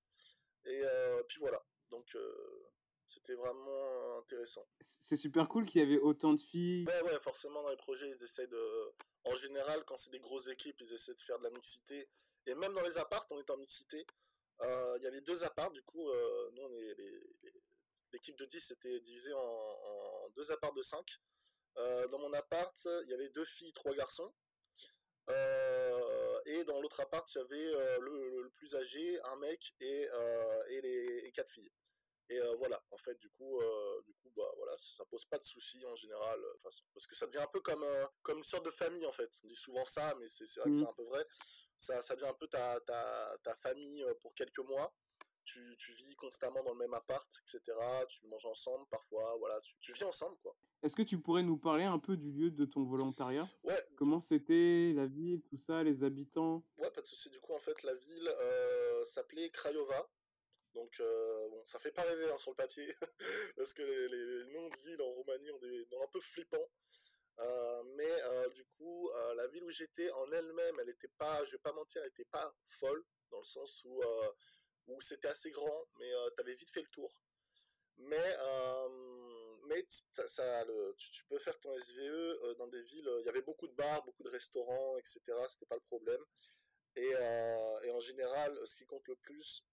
[0.64, 0.82] Et
[1.26, 1.60] puis voilà.
[1.90, 2.16] Donc
[3.10, 4.66] c'était vraiment intéressant.
[4.82, 6.84] C'est super cool qu'il y avait autant de filles.
[6.86, 8.92] Ouais, ouais, forcément dans les projets, ils essaient de.
[9.24, 12.08] En général, quand c'est des grosses équipes, ils essaient de faire de la mixité.
[12.46, 14.06] Et même dans les apparts, on est en mixité.
[14.62, 16.10] Il y avait deux apparts, du coup,
[16.52, 17.64] nous est les,
[18.12, 21.18] l'équipe de 10 était divisée en, deux apparts de 5.
[21.78, 24.32] Euh, dans mon appart, il y avait deux filles, trois garçons.
[25.28, 30.06] Euh, et dans l'autre appart, il y avait euh, le, plus âgé, un mec et,
[30.70, 31.70] et, les, quatre filles.
[32.30, 33.60] Et voilà, en fait, du coup,
[34.06, 37.38] du coup bah, voilà, ça pose pas de soucis en général, parce que ça devient
[37.42, 37.84] un peu comme,
[38.22, 39.40] comme une sorte de famille en fait.
[39.44, 40.88] On dit souvent ça, mais c'est vrai que c'est mmh.
[40.88, 41.24] un peu vrai.
[41.76, 44.94] Ça, ça devient un peu ta, ta, ta famille pour quelques mois
[45.44, 47.76] tu, tu, vis constamment dans le même appart, etc.
[48.08, 50.54] Tu manges ensemble parfois, voilà, tu, tu vis ensemble, quoi.
[50.82, 53.46] Est-ce que tu pourrais nous parler un peu du lieu de ton volontariat?
[53.64, 53.76] Ouais.
[53.96, 56.64] Comment c'était, la ville, tout ça, les habitants?
[56.78, 57.28] Ouais, pas de souci.
[57.30, 60.08] Du coup, en fait, la ville euh, s'appelait Craiova.
[60.80, 62.86] Donc, euh, bon, ça fait pas rêver hein, sur le papier,
[63.56, 66.70] parce que les, noms de villes en Roumanie ont des noms un peu flippants.
[67.38, 71.44] Euh, mais euh, du coup, euh, la ville où j'étais en elle-même, elle était pas,
[71.44, 74.00] je vais pas mentir, elle était pas folle, dans le sens où
[74.86, 77.10] où c'était assez grand, mais tu avais vite fait le tour.
[77.98, 78.36] Mais,
[79.66, 83.68] mais ça, le, tu, peux faire ton SVE dans des villes, il y avait beaucoup
[83.68, 85.20] de bars, beaucoup de restaurants, etc.
[85.46, 86.24] C'était pas le problème.
[86.96, 87.12] Et,
[87.84, 89.64] et, en général, ce qui compte le plus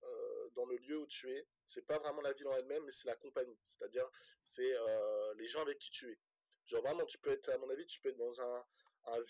[0.56, 3.08] dans le lieu où tu es, c'est pas vraiment la ville en elle-même, mais c'est
[3.08, 3.58] la compagnie.
[3.66, 4.10] C'est-à-dire,
[4.44, 4.74] c'est
[5.38, 6.20] les gens avec qui tu es.
[6.68, 8.66] Genre vraiment, tu peux être, à mon avis, tu peux être dans un,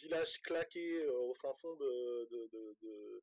[0.01, 3.21] village claqué au fin fond de, de,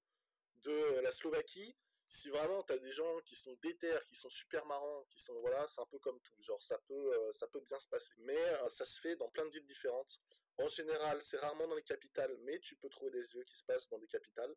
[0.62, 1.77] de, la Slovaquie,
[2.07, 5.37] si vraiment tu as des gens qui sont déter, qui sont super marrants, qui sont
[5.41, 8.15] voilà, c'est un peu comme tout, genre ça peut euh, ça peut bien se passer.
[8.19, 10.19] Mais euh, ça se fait dans plein de villes différentes.
[10.59, 13.65] En général, c'est rarement dans les capitales, mais tu peux trouver des SVE qui se
[13.65, 14.55] passent dans des capitales.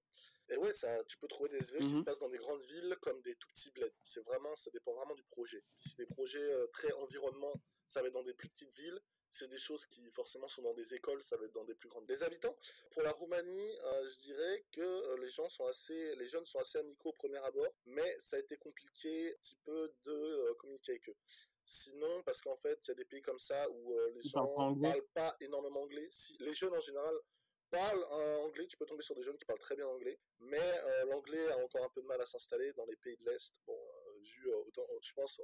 [0.50, 2.06] Et ouais, ça tu peux trouver des SVE qui se mhm.
[2.06, 3.96] passent dans des grandes villes comme des tout petits bleds.
[4.04, 5.64] C'est vraiment ça dépend vraiment du projet.
[5.76, 7.54] Si des projets euh, très environnement,
[7.86, 10.74] ça va être dans des plus petites villes c'est des choses qui forcément sont dans
[10.74, 12.06] des écoles, ça va être dans des plus grandes.
[12.10, 12.56] Les habitants,
[12.92, 16.60] pour la Roumanie, euh, je dirais que euh, les gens sont assez, les jeunes sont
[16.60, 20.54] assez amicaux au premier abord, mais ça a été compliqué un petit peu de euh,
[20.56, 21.16] communiquer avec eux.
[21.64, 24.82] Sinon, parce qu'en fait, il y a des pays comme ça où les gens ne
[24.82, 26.08] parlent pas énormément anglais.
[26.10, 27.14] Si, les jeunes en général
[27.70, 28.06] parlent
[28.46, 30.62] anglais, tu peux tomber sur des jeunes qui parlent très bien anglais, mais
[31.08, 33.56] l'anglais a encore un peu de mal à s'installer dans les pays de l'Est.
[33.66, 33.78] Bon,
[34.22, 35.42] vu autant, je pense,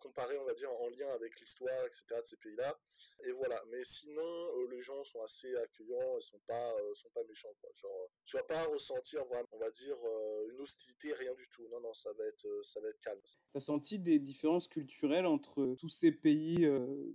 [0.00, 2.04] comparé, on va dire, en lien avec l'histoire, etc.
[2.10, 2.78] de ces pays-là.
[3.24, 3.62] Et voilà.
[3.70, 7.54] Mais sinon, euh, les gens sont assez accueillants, ils sont pas, euh, sont pas méchants,
[7.60, 7.70] quoi.
[7.74, 11.66] Genre, tu vas pas ressentir vraiment, on va dire, euh, une hostilité, rien du tout.
[11.68, 13.20] Non, non, ça va être, ça va être calme.
[13.52, 16.66] T'as senti des différences culturelles entre tous ces pays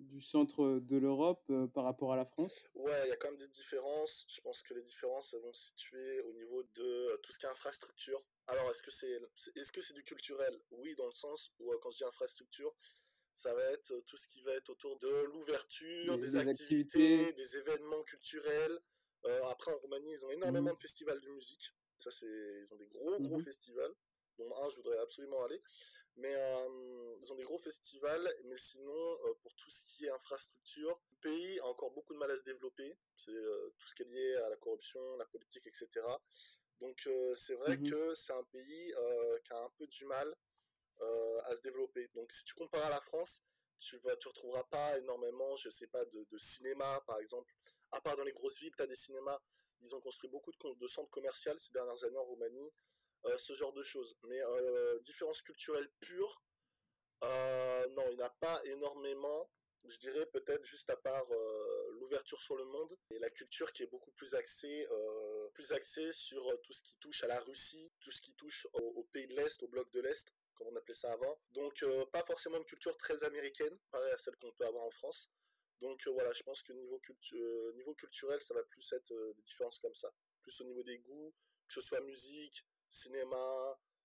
[0.02, 2.68] du centre de l'Europe par rapport à la France?
[2.76, 4.26] Ouais, il y a quand même des différences.
[4.30, 7.46] Je pense que les différences, elles vont se situer au niveau de tout ce qui
[7.46, 8.20] est infrastructure.
[8.48, 10.56] Alors, est-ce que c'est est, -ce c'est du culturel?
[10.72, 12.74] Oui, dans le sens où, euh, quand je dis infrastructure,
[13.34, 17.58] ça va être euh, tout ce qui va être autour de l'ouverture, des, activités, des
[17.58, 18.80] événements culturels.
[19.26, 20.76] Euh, après, en Roumanie, ils ont énormément mmh.
[20.76, 21.76] de festivals de musique.
[21.98, 22.26] Ça, c'est,
[22.62, 23.94] ils ont des gros, gros mmh festivals.
[24.38, 25.60] Dont un, je voudrais absolument aller.
[26.16, 26.34] Mais
[27.20, 28.28] ils ont des gros festivals.
[28.46, 32.30] Mais sinon, pour tout ce qui est infrastructure, le pays a encore beaucoup de mal
[32.30, 32.96] à se développer.
[33.16, 33.32] C'est
[33.80, 36.06] tout ce qui est lié à la corruption, la politique, etc.
[36.82, 40.06] Donc euh, c'est vrai mmh que c'est un pays euh, qui a un peu du
[40.06, 40.36] mal
[41.02, 42.08] euh, à se développer.
[42.16, 43.44] Donc si tu compares à la France,
[43.80, 47.52] tu vas tu retrouveras pas énormément, je sais pas, de, de cinéma par exemple.
[47.92, 49.40] À part dans les grosses villes, tu as des cinémas.
[49.82, 52.72] Ils ont construit beaucoup de, de centres commerciaux ces dernières années en Roumanie,
[53.38, 54.16] ce genre de choses.
[54.24, 54.40] Mais
[55.04, 56.44] différence culturelle pure,
[57.22, 59.50] non, il n'y en a pas énormément
[59.86, 61.24] je dirais peut-être juste à part
[62.00, 64.88] l'ouverture sur le monde et la culture qui est beaucoup plus axée,
[65.58, 68.68] plus axée sur euh, tout ce qui touche à la Russie, tout ce qui touche
[68.74, 71.40] au, pays de l'Est, au bloc de l'Est, comme on appelait ça avant.
[71.52, 75.32] Donc pas forcément une culture très américaine, pareil à celle qu'on peut avoir en France.
[75.82, 77.02] Donc voilà, je pense que niveau,
[77.76, 80.12] niveau culturel, ça va plus être des différences comme ça.
[80.44, 81.34] Plus au niveau des goûts,
[81.68, 83.97] que ce soit musique, cinéma, Euh,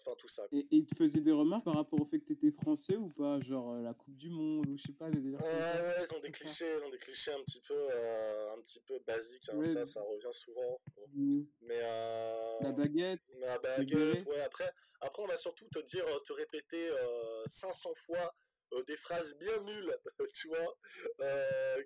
[0.00, 0.46] enfin, tout ça.
[0.52, 3.08] Et, il te faisait des remarques par rapport au fait que tu étais français ou
[3.10, 6.14] pas Genre euh, la Coupe du Monde ou je sais pas, des Ouais, ouais, ils
[6.14, 9.50] ont des clichés, ils ont des clichés un petit peu, euh, un petit peu basiques,
[9.50, 10.80] hein, ça, ça revient souvent.
[11.62, 11.78] Mais,
[12.60, 13.20] la baguette.
[13.40, 14.70] La baguette, ouais, après,
[15.00, 16.88] après, on va surtout te dire, te répéter
[17.46, 18.34] 500 fois
[18.86, 19.96] des phrases bien nulles,
[20.32, 20.76] tu vois,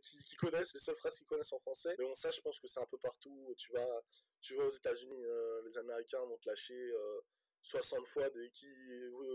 [0.02, 1.94] qui, qui, connaissent, les seules phrases qu'ils connaissent en français.
[1.98, 3.54] Mais bon, ça, je pense que c'est un peu partout.
[3.56, 4.02] Tu vas,
[4.40, 5.24] tu vas aux États-Unis,
[5.64, 6.92] les Américains vont te lâcher
[7.64, 8.66] 60 fois des qui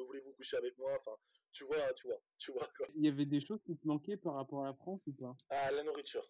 [0.06, 1.16] voulez-vous coucher avec moi enfin
[1.52, 2.88] tu vois tu vois tu vois quoi.
[2.96, 5.36] Il y avait des choses qui te manquaient par rapport à la France ou pas?
[5.50, 6.24] Ah la nourriture.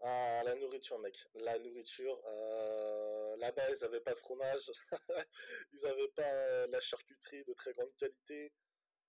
[0.00, 1.28] Ah la nourriture mec.
[1.34, 4.72] La nourriture euh, là-bas ils avaient pas de fromage.
[5.72, 8.52] Ils avaient pas euh, la charcuterie de très grande qualité.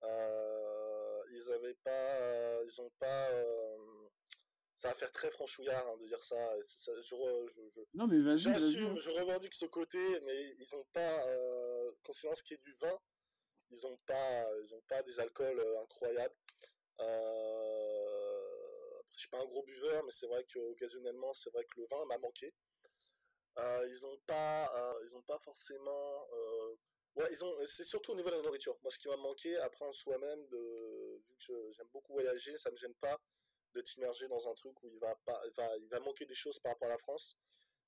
[0.03, 3.29] Euh, ils avaient pas ils ont pas
[4.83, 6.35] ça va faire très franchouillard hein, de dire ça.
[6.59, 7.15] je,
[7.71, 8.37] je, non, mais vas-y.
[8.39, 11.62] J'assume, je revendique ce côté, mais ils n'ont pas, euh,
[12.03, 12.99] concernant ce qui est du vin,
[13.69, 16.35] ils n'ont pas, ils ont pas des alcools euh, incroyables.
[16.99, 21.79] Euh, après, je suis pas un gros buveur, mais c'est vrai qu'occasionnellement, c'est vrai que
[21.79, 22.53] le vin m'a manqué.
[23.57, 26.27] Euh, ils n'ont pas, euh, ils ont pas forcément.
[27.15, 27.55] ouais, ils ont.
[27.65, 28.77] C'est surtout au niveau de la nourriture.
[28.81, 32.75] Moi, ce qui m'a manqué, après en soi-même, vu que j'aime beaucoup voyager, ça me
[32.75, 33.19] gêne pas
[33.73, 36.59] de t'immerger dans un truc où il va, pas, va, il va manquer des choses
[36.59, 37.37] par rapport à la France.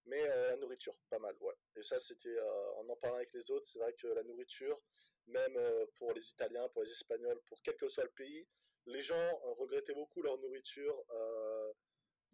[0.07, 1.53] Mais euh, la nourriture, pas mal, ouais.
[1.75, 4.79] Et ça, c'était, euh, en en parlant avec les autres, c'est vrai que la nourriture,
[5.27, 8.47] même euh, pour les Italiens, pour les Espagnols, pour quel que soit le pays,
[8.85, 10.95] les gens regrettaient beaucoup leur nourriture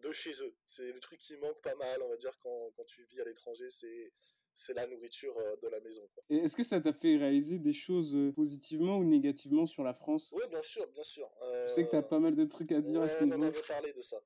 [0.03, 0.53] de chez eux.
[0.67, 3.23] C'est le truc qui manque pas mal, on va dire, quand, quand tu vis à
[3.23, 4.11] l'étranger, c'est
[4.53, 6.05] c'est la nourriture de la maison.
[6.29, 10.33] Et est-ce que ça t'a fait réaliser des choses positivement ou négativement sur la France?
[10.35, 11.31] Oui, bien sûr, bien sûr.
[11.67, 13.37] Je sais que tu as pas mal de trucs à dire ouais, à ce niveau.
[13.37, 14.17] On avait parlé de ça.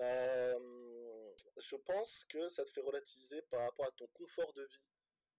[0.00, 0.58] Euh,
[1.60, 4.88] je pense que ça te fait relativiser par rapport à ton confort de vie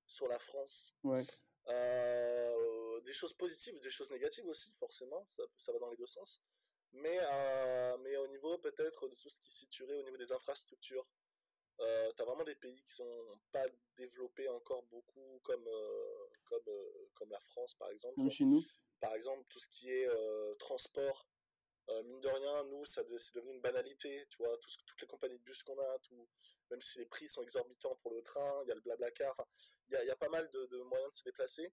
[0.08, 0.96] sur la France.
[1.04, 1.22] Ouais.
[1.70, 6.08] Euh, des choses positives, des choses négatives aussi, forcément, ça, ça va dans les deux
[6.08, 6.42] sens.
[6.94, 10.32] Mais, euh, mais au niveau peut-être de tout ce qui se situerait au niveau des
[10.34, 11.10] infrastructures,
[11.80, 13.66] euh, t'as vraiment des pays qui sont pas
[13.96, 16.70] développés encore beaucoup comme euh, comme
[17.14, 18.30] comme la France par exemple.
[18.30, 18.62] Chez nous.
[19.00, 20.08] Par exemple tout ce qui est
[21.92, 25.02] euh, mine de rien nous ça c'est devenu une banalité, tu vois, tout ce, toutes
[25.02, 25.98] les compagnies de bus qu'on a,
[26.70, 29.46] même si les prix sont exorbitants pour le train, il y a le blablacar, enfin
[29.90, 31.72] il y a, pas mal de, moyens de se déplacer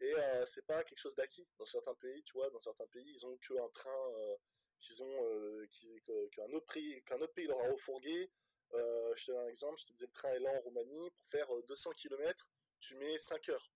[0.00, 0.12] et
[0.44, 3.36] c'est pas quelque chose d'acquis dans certains pays, tu vois, dans certains pays ils ont
[3.38, 4.36] que un train
[4.80, 6.00] qu'ils ont qui,
[6.32, 8.30] qu'un autre prix qu'un autre pays leur a refourgué
[8.74, 11.10] euh, je te donne un exemple, je te disais le train est lent en Roumanie,
[11.16, 12.50] pour faire 200 euh, km,
[12.80, 13.72] tu mets 5 heures.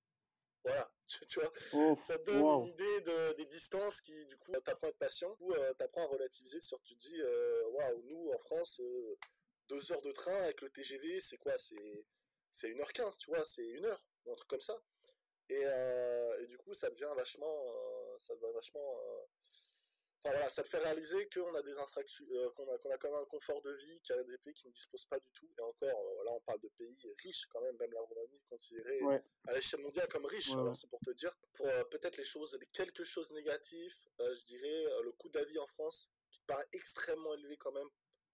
[0.68, 0.90] Voilà,
[1.28, 4.86] tu, vois, oh, ça te donne une idée de, des distances qui, du coup, t'apprends
[4.86, 7.22] à être patient, ou euh, t'apprends à relativiser sur, tu te dis,
[7.72, 8.80] waouh, nous, en France,
[9.68, 11.56] 2 heures de train avec le TGV, c'est quoi?
[11.58, 12.06] C'est
[12.50, 14.78] c'est 1h15, tu vois, c'est une heure, ou un truc comme ça.
[15.50, 15.62] Et,
[16.40, 17.74] et, du coup, ça devient vachement,
[18.18, 19.00] ça devient vachement
[20.18, 23.24] Enfin voilà, ça te fait réaliser qu'on a des euh, qu'on a, quand même un
[23.26, 25.48] confort de vie qu'il y a des pays qui ne disposent pas du tout.
[25.56, 29.00] Et encore, euh, là on parle de pays riches quand même, même la Roumanie considérée
[29.46, 31.36] à l'échelle mondiale comme riche, c'est pour te dire.
[31.52, 35.44] Pour euh, peut-être les choses, les quelques choses négatives, je dirais le coût de la
[35.44, 37.88] vie en France, qui te paraît extrêmement élevé quand même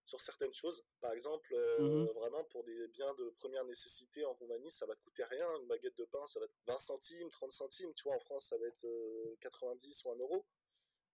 [0.07, 0.87] sur certaines choses.
[1.03, 5.03] Par exemple, mmh vraiment pour des biens de première nécessité en Roumanie, ça va te
[5.03, 5.59] coûter rien.
[5.61, 7.93] Une baguette de pain, ça va être 20 centimes, 30 centimes.
[7.93, 8.87] Tu vois, en France, ça va être
[9.41, 10.47] 90 ou 1 euro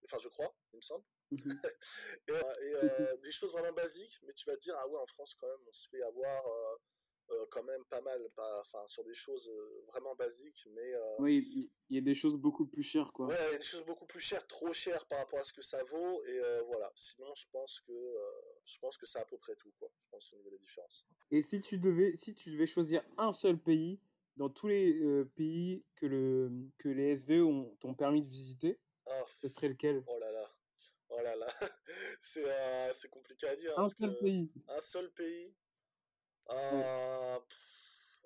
[0.03, 1.03] enfin je crois, il me semble.
[1.31, 1.39] Mhm.
[2.27, 4.99] et, euh, et euh, des choses vraiment basiques, mais tu vas te dire, ah ouais,
[4.99, 8.21] en France quand même, on se fait avoir euh, quand même pas mal,
[8.59, 9.49] enfin sur des choses
[9.87, 10.93] vraiment basiques, mais...
[11.19, 13.27] oui, il y a des choses beaucoup plus chères, quoi.
[13.27, 15.53] Ouais, il y a des choses beaucoup plus chères, trop chères par rapport à ce
[15.53, 16.91] que ça vaut, et voilà.
[16.95, 17.93] Sinon, je pense que
[18.65, 19.89] je pense que c'est à peu près tout, quoi.
[20.03, 21.05] Je pense au niveau des différences.
[21.31, 24.01] Et si tu devais, si tu devais choisir un seul pays
[24.35, 25.01] dans tous les
[25.37, 28.77] pays que le que les SV ont, ont permis de visiter,
[29.07, 30.03] ah, ce serait lequel?
[30.07, 30.51] Oh là là.
[31.09, 31.47] Oh là là.
[32.21, 33.77] c'est euh, c'est compliqué à dire.
[33.77, 34.51] Un seul pays.
[34.67, 35.53] Un seul pays.
[36.49, 37.39] Euh,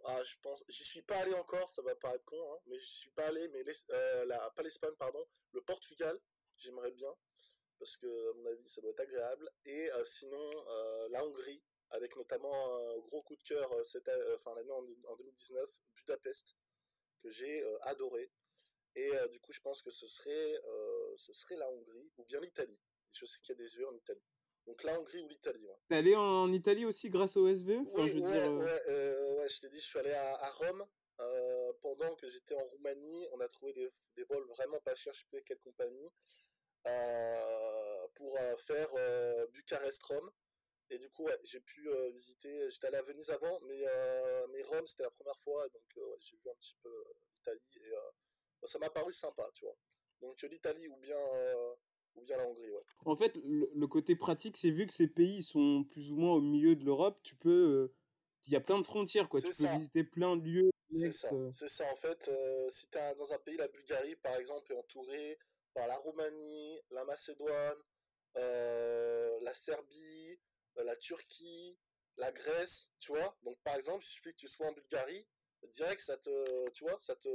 [0.05, 0.63] ah, je pense.
[0.69, 3.47] J'y suis pas allé encore, ça va paraître con, hein, mais j'y suis pas allé.
[3.49, 5.25] Mais euh, la, pas l'Espagne, pardon.
[5.51, 6.19] Le Portugal,
[6.57, 7.13] j'aimerais bien.
[7.79, 9.49] Parce que, à mon avis, ça doit être agréable.
[9.65, 10.49] Et euh, sinon,
[11.09, 11.61] la Hongrie,
[11.91, 16.55] avec notamment un gros coup de cœur cette, enfin, l'année en, en 2019, Budapest,
[17.19, 18.31] que j'ai adoré.
[18.95, 22.23] Et euh, du coup, je pense que ce serait, euh, ce serait la Hongrie ou
[22.25, 22.79] bien l'Italie.
[23.11, 24.23] Je sais qu'il y a des SV en Italie.
[24.65, 25.65] Donc la Hongrie ou l'Italie.
[25.67, 25.75] Ouais.
[25.89, 29.35] T'es allé en Italie aussi grâce au SV enfin, Oui, je ouais, dire, ouais, euh,
[29.37, 30.85] ouais, je t'ai dit, je suis allé à, à Rome.
[31.81, 35.19] Pendant que j'étais en Roumanie, on a trouvé des, des, vols vraiment pas chers, je
[35.19, 36.09] sais plus quelle compagnie,
[38.15, 40.31] pour faire Bucarest-Rome.
[40.89, 43.85] Et du coup, ouais, j'ai pu visiter, j'étais allé à Venise avant, mais,
[44.49, 47.05] mais Rome, c'était la première fois, donc ouais, j'ai vu un petit peu
[47.37, 47.61] l'Italie.
[47.75, 47.93] Et
[48.65, 49.75] ça m'a paru sympa, tu vois.
[50.21, 51.17] Donc l'Italie ou bien
[52.15, 52.83] ou bien la Hongrie, ouais.
[53.05, 56.41] En fait, le, côté pratique, c'est vu que ces pays sont plus ou moins au
[56.41, 57.91] milieu de l'Europe, tu peux
[58.47, 59.41] il y a plein de frontières, quoi.
[59.41, 60.69] Tu peux visiter plein de lieux.
[60.89, 61.85] C'est ça, c'est ça.
[61.91, 62.31] En fait,
[62.69, 65.37] si tu es dans un pays, la Bulgarie, par exemple, est entourée
[65.73, 67.77] par la Roumanie, la Macédoine,
[68.35, 70.39] la Serbie,
[70.83, 71.77] la Turquie,
[72.17, 73.37] la Grèce, tu vois.
[73.43, 75.27] Donc, par exemple, il suffit que tu sois en Bulgarie,
[75.67, 77.29] direct, ça te, tu vois, ça te,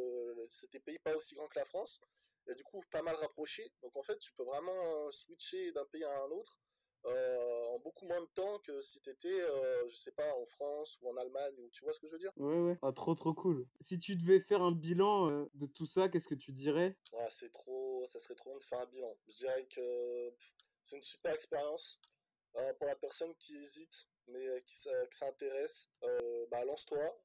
[0.48, 2.00] c'est des pays pas aussi grands que la France,
[2.46, 3.72] et du coup, pas mal rapprochés.
[3.82, 6.58] Donc, en fait, tu peux vraiment switcher d'un pays à un autre
[7.06, 10.98] euh, en beaucoup moins de temps que si t'étais, euh, je sais pas, en France
[11.00, 12.32] ou en Allemagne, ou tu vois ce que je veux dire?
[12.36, 12.78] Ouais, ouais.
[12.82, 13.66] Ah, trop, trop cool.
[13.80, 16.96] Si tu devais faire un bilan euh, de tout ça, qu'est-ce que tu dirais?
[17.18, 19.16] Ah, C'est trop, ça serait trop long de faire un bilan.
[19.28, 20.34] Je dirais que
[20.82, 22.00] c'est une super expérience
[22.78, 24.76] pour la personne qui hésite mais qui,
[25.10, 25.90] s'intéresse,
[26.50, 27.22] bah, lance-toi.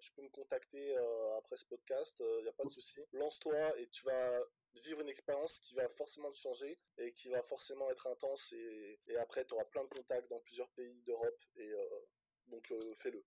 [0.00, 0.96] tu peux me contacter
[1.38, 3.00] après ce podcast, il n'y a pas de souci.
[3.12, 4.40] Lance-toi et tu vas
[4.74, 9.00] vivre une expérience qui va forcément te changer et qui va forcément être intense et,
[9.18, 12.06] après tu auras plein de contacts dans plusieurs pays d'Europe et euh,
[12.46, 13.24] donc euh, fais-le.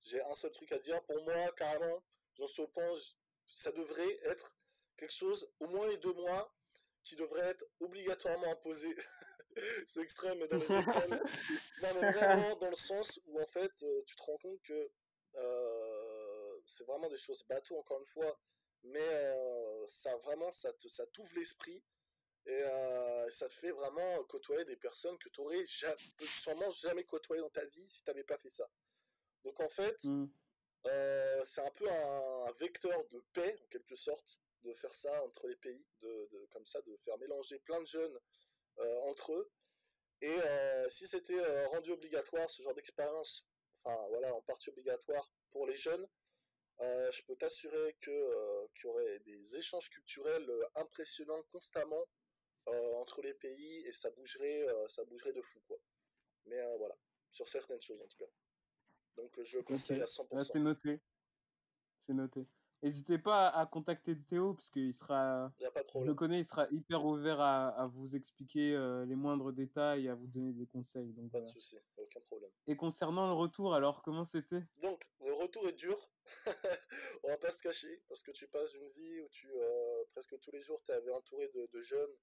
[0.00, 2.02] J'ai un seul truc à dire, pour moi carrément,
[2.38, 2.92] j'en suis au point,
[3.46, 4.56] ça devrait être
[4.96, 6.54] quelque chose, au moins les deux mois,
[7.04, 8.94] qui devrait être obligatoirement imposé.
[9.86, 11.22] c'est extrême, mais dans les écoles.
[11.82, 14.90] non, mais vraiment dans le sens où en fait euh, tu te rends compte que
[16.66, 18.38] c'est vraiment des choses bateau encore une fois
[18.84, 21.82] mais euh, ça vraiment ça te ça t'ouvre l'esprit
[22.46, 27.42] et euh, ça te fait vraiment côtoyer des personnes que tu aurais sûrement jamais côtoyé
[27.42, 28.68] dans ta vie si tu n'avais pas fait ça.
[29.44, 30.26] Donc en fait, mmh.
[30.86, 35.48] euh, c'est un peu un, vecteur de paix en quelque sorte de faire ça entre
[35.48, 38.18] les pays, de, comme ça, de faire mélanger plein de jeunes
[39.08, 39.50] entre eux.
[40.22, 40.36] Et
[40.88, 43.46] si c'était rendu obligatoire ce genre d'expérience,
[43.82, 46.06] enfin voilà, en partie obligatoire pour les jeunes,
[46.82, 52.04] euh, je peux t'assurer que euh, qu'il y aurait des échanges culturels euh, impressionnants constamment
[53.00, 55.76] entre les pays et ça bougerait ça bougerait de fou quoi.
[56.46, 56.94] Mais voilà,
[57.28, 58.30] sur certaines choses en tout cas.
[59.16, 60.52] Donc je le conseille à 100%.
[60.52, 61.00] c'est noté.
[62.06, 62.46] C'est noté.
[62.82, 65.52] N'hésitez pas à contacter Théo, parce qu'il sera.
[65.60, 68.74] Il a pas de Je le connais, il sera hyper ouvert à, à vous expliquer
[68.74, 71.12] euh, les moindres détails et à vous donner des conseils.
[71.12, 72.50] Donc, pas de souci, aucun problème.
[72.66, 74.62] Et concernant le retour, alors, comment c'était?
[74.80, 75.94] Donc, le retour est dur.
[77.24, 79.50] On va pas se cacher, parce que tu passes une vie où tu.
[79.54, 82.16] Euh, presque tous les jours, tu es entouré de, de jeunes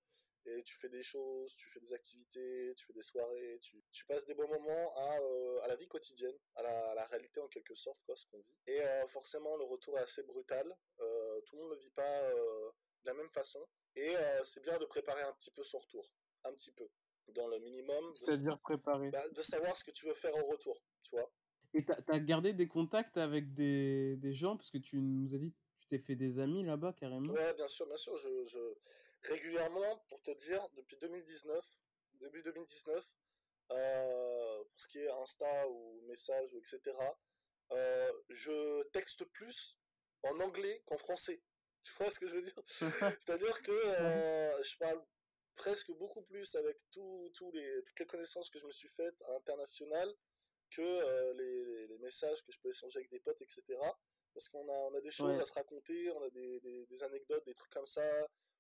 [0.47, 4.05] et tu fais des choses, tu fais des activités, tu fais des soirées, tu, tu
[4.05, 7.41] passes des bons moments à, euh, à la vie quotidienne, à la, à la, réalité
[7.41, 8.55] en quelque sorte, quoi, ce qu'on vit.
[8.67, 10.65] Et euh, forcément, le retour est assez brutal.
[11.01, 13.59] Euh, tout le monde ne le vit pas de la même façon.
[13.95, 16.05] Et c'est bien de préparer un petit peu son retour,
[16.43, 16.87] un petit peu,
[17.29, 18.15] dans le minimum.
[18.15, 21.31] C'est-à-dire préparer bah, De savoir ce que tu veux faire au retour, tu vois.
[21.73, 25.39] Et tu as, gardé des contacts avec des, des gens, parce que tu nous as
[25.39, 25.51] dit
[25.89, 27.33] t'es fait des amis là-bas carrément?
[27.33, 28.15] Ouais, bien sûr, bien sûr.
[28.17, 31.65] Je, je, régulièrement, pour te dire, depuis 2019,
[32.21, 33.15] début 2019,
[33.71, 36.81] euh, pour ce qui est Insta ou message ou etc.,
[37.71, 39.77] euh, je texte plus
[40.23, 41.41] en anglais qu'en français.
[41.83, 42.61] Tu vois ce que je veux dire?
[42.67, 45.01] C'est-à-dire que euh, je parle
[45.53, 49.21] presque beaucoup plus avec tout, tout les, toutes les connaissances que je me suis faites
[49.21, 50.13] à l'international
[50.69, 53.79] que euh, les, les, messages que je peux échanger avec des potes, etc
[54.37, 57.43] parce qu'on a, on a des choses à se raconter, on a des, des, anecdotes,
[57.43, 58.07] des trucs comme ça,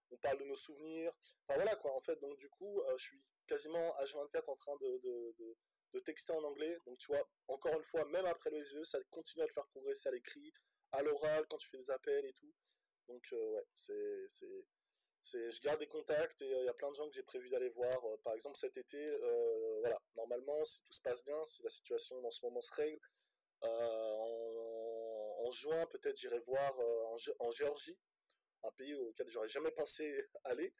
[0.09, 1.11] on parle de nos souvenirs,
[1.47, 4.75] enfin voilà quoi, en fait, donc du coup, euh, je suis quasiment H24 en train
[4.81, 5.55] de, de,
[5.93, 8.99] de, texter en anglais, donc tu vois, encore une fois, même après le SVE, ça
[9.11, 10.51] continue à le faire progresser à l'écrit,
[10.93, 12.51] à l'oral, quand tu fais des appels et tout,
[13.07, 14.65] donc euh, ouais, c'est, c'est,
[15.21, 17.23] c'est, je garde des contacts et euh, il y a plein de gens que j'ai
[17.23, 19.11] prévu d'aller voir, par exemple cet été,
[19.81, 22.99] voilà, normalement, si tout se passe bien, si la situation en ce moment se règle,
[25.37, 27.97] en juin, peut-être j'irai voir euh, en, Géorgie,
[28.63, 30.03] un pays auquel j'aurais jamais pensé
[30.45, 30.73] aller.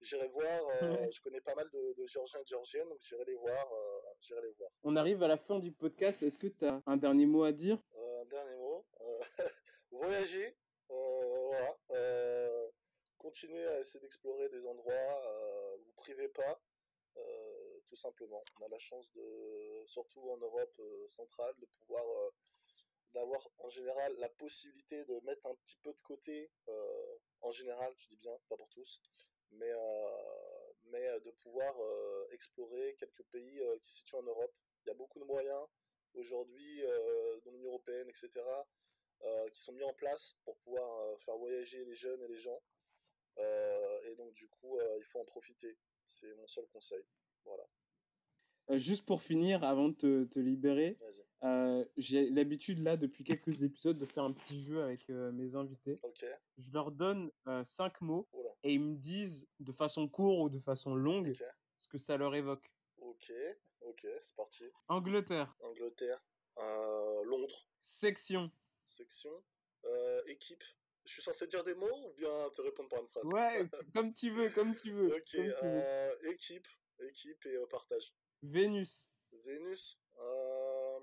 [0.00, 3.34] J'irai voir, euh, je connais pas mal de, Géorgiens et de Géorgiennes, donc j'irai les
[3.34, 3.72] voir.
[3.72, 4.70] Euh, les voir.
[4.82, 6.22] On arrive à la fin du podcast.
[6.22, 7.78] Est-ce que tu as un dernier mot à dire?
[7.96, 8.86] Un dernier mot.
[9.90, 10.56] voyager.
[10.88, 12.70] voilà.
[13.18, 15.76] continuez à essayer d'explorer des endroits.
[15.84, 16.60] vous privez pas.
[17.86, 18.42] tout simplement.
[18.60, 22.04] On a la chance de, surtout en Europe centrale, de pouvoir
[23.14, 27.94] d'avoir en général la possibilité de mettre un petit peu de côté, euh, en général,
[27.96, 29.00] je dis bien, pas pour tous,
[29.52, 31.74] mais, euh, mais euh, de pouvoir
[32.32, 34.54] explorer quelques pays qui se situent en Europe.
[34.84, 35.66] Il y a beaucoup de moyens
[36.14, 36.82] aujourd'hui
[37.44, 38.44] dans l'Union Européenne, etc.,
[39.52, 42.62] qui sont mis en place pour pouvoir faire voyager les jeunes et les gens.
[43.38, 45.78] et donc du coup, il faut en profiter.
[46.06, 47.04] C'est mon seul conseil.
[48.70, 50.96] Euh, juste pour finir, avant de te, te libérer,
[51.42, 55.54] euh, j'ai l'habitude là depuis quelques épisodes de faire un petit jeu avec euh, mes
[55.54, 55.98] invités.
[56.02, 56.24] Ok.
[56.58, 57.30] Je leur donne
[57.64, 58.50] cinq mots Oula.
[58.62, 61.34] et ils me disent de façon courte ou de façon longue
[61.78, 62.72] ce que ça leur évoque.
[62.98, 63.32] Ok.
[63.82, 64.06] Ok.
[64.20, 64.64] C'est parti.
[64.88, 66.24] Angleterre, Angleterre.
[67.26, 67.66] Londres.
[67.80, 68.50] section.
[68.84, 69.32] Section.
[70.28, 70.62] Équipe.
[71.04, 73.26] Je suis censé dire des mots ou bien te répondre par une phrase?
[73.26, 75.14] Ouais, comme tu veux, comme tu veux.
[75.14, 75.22] Ok.
[75.26, 76.32] tu veux.
[76.32, 76.66] équipe.
[77.00, 78.14] Équipe et partage.
[78.44, 79.98] Vénus, Vénus.
[80.20, 81.00] Euh,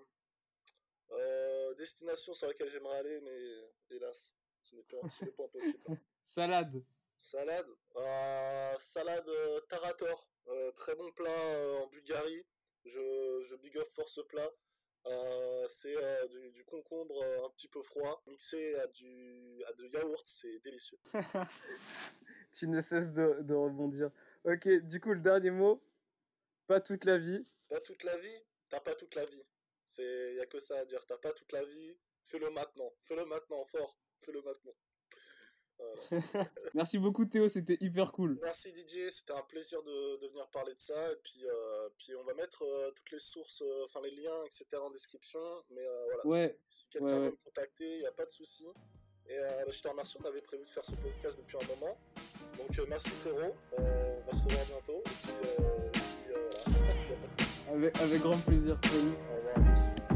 [1.11, 5.83] euh, destination sur laquelle j'aimerais aller, mais hélas, ce n'est pas, ce n'est pas possible.
[6.23, 6.83] salade,
[7.17, 7.67] Salade.
[7.97, 9.29] Euh, salade
[9.69, 10.29] Tarator.
[10.47, 12.45] Euh, très bon plat euh, en Bulgarie.
[12.85, 14.49] Je, je big off fort ce plat.
[15.07, 19.73] Euh, c'est euh, du, du concombre euh, un petit peu froid, mixé à du, à
[19.73, 20.99] de yaourt, c'est délicieux.
[22.53, 24.11] tu ne cesses de, de rebondir.
[24.45, 25.81] Ok, du coup, le dernier mot,
[26.67, 27.45] pas toute la vie.
[27.69, 29.43] Pas toute la vie, t'as pas toute la vie.
[29.83, 33.25] C'est, y a que ça à dire, t'as pas toute la vie, fais-le maintenant, fais-le
[33.25, 34.73] maintenant, fort, fais-le maintenant.
[35.77, 36.01] Voilà.
[36.73, 38.37] Merci beaucoup Théo, c'était hyper cool.
[38.41, 41.11] Merci Didier, c'était un plaisir de, de venir parler de ça.
[41.11, 44.43] Et puis, euh, puis on va mettre euh, toutes les sources, euh, enfin les liens,
[44.45, 44.65] etc.
[44.77, 45.39] en description.
[45.71, 48.31] Mais voilà, Ouais, si, si quelqu'un ouais, veut me contacter, il n'y a pas de
[48.31, 48.67] souci.
[49.27, 51.97] Et euh, je te remercie, on avait prévu de faire ce podcast depuis un moment.
[52.57, 55.01] Donc merci frérot, on va se revoir bientôt.
[55.05, 55.33] Et puis,
[57.31, 57.57] de souci.
[57.73, 58.77] Avec, avec grand plaisir.
[58.83, 59.15] Salut.
[59.31, 60.10] Au revoir à tous.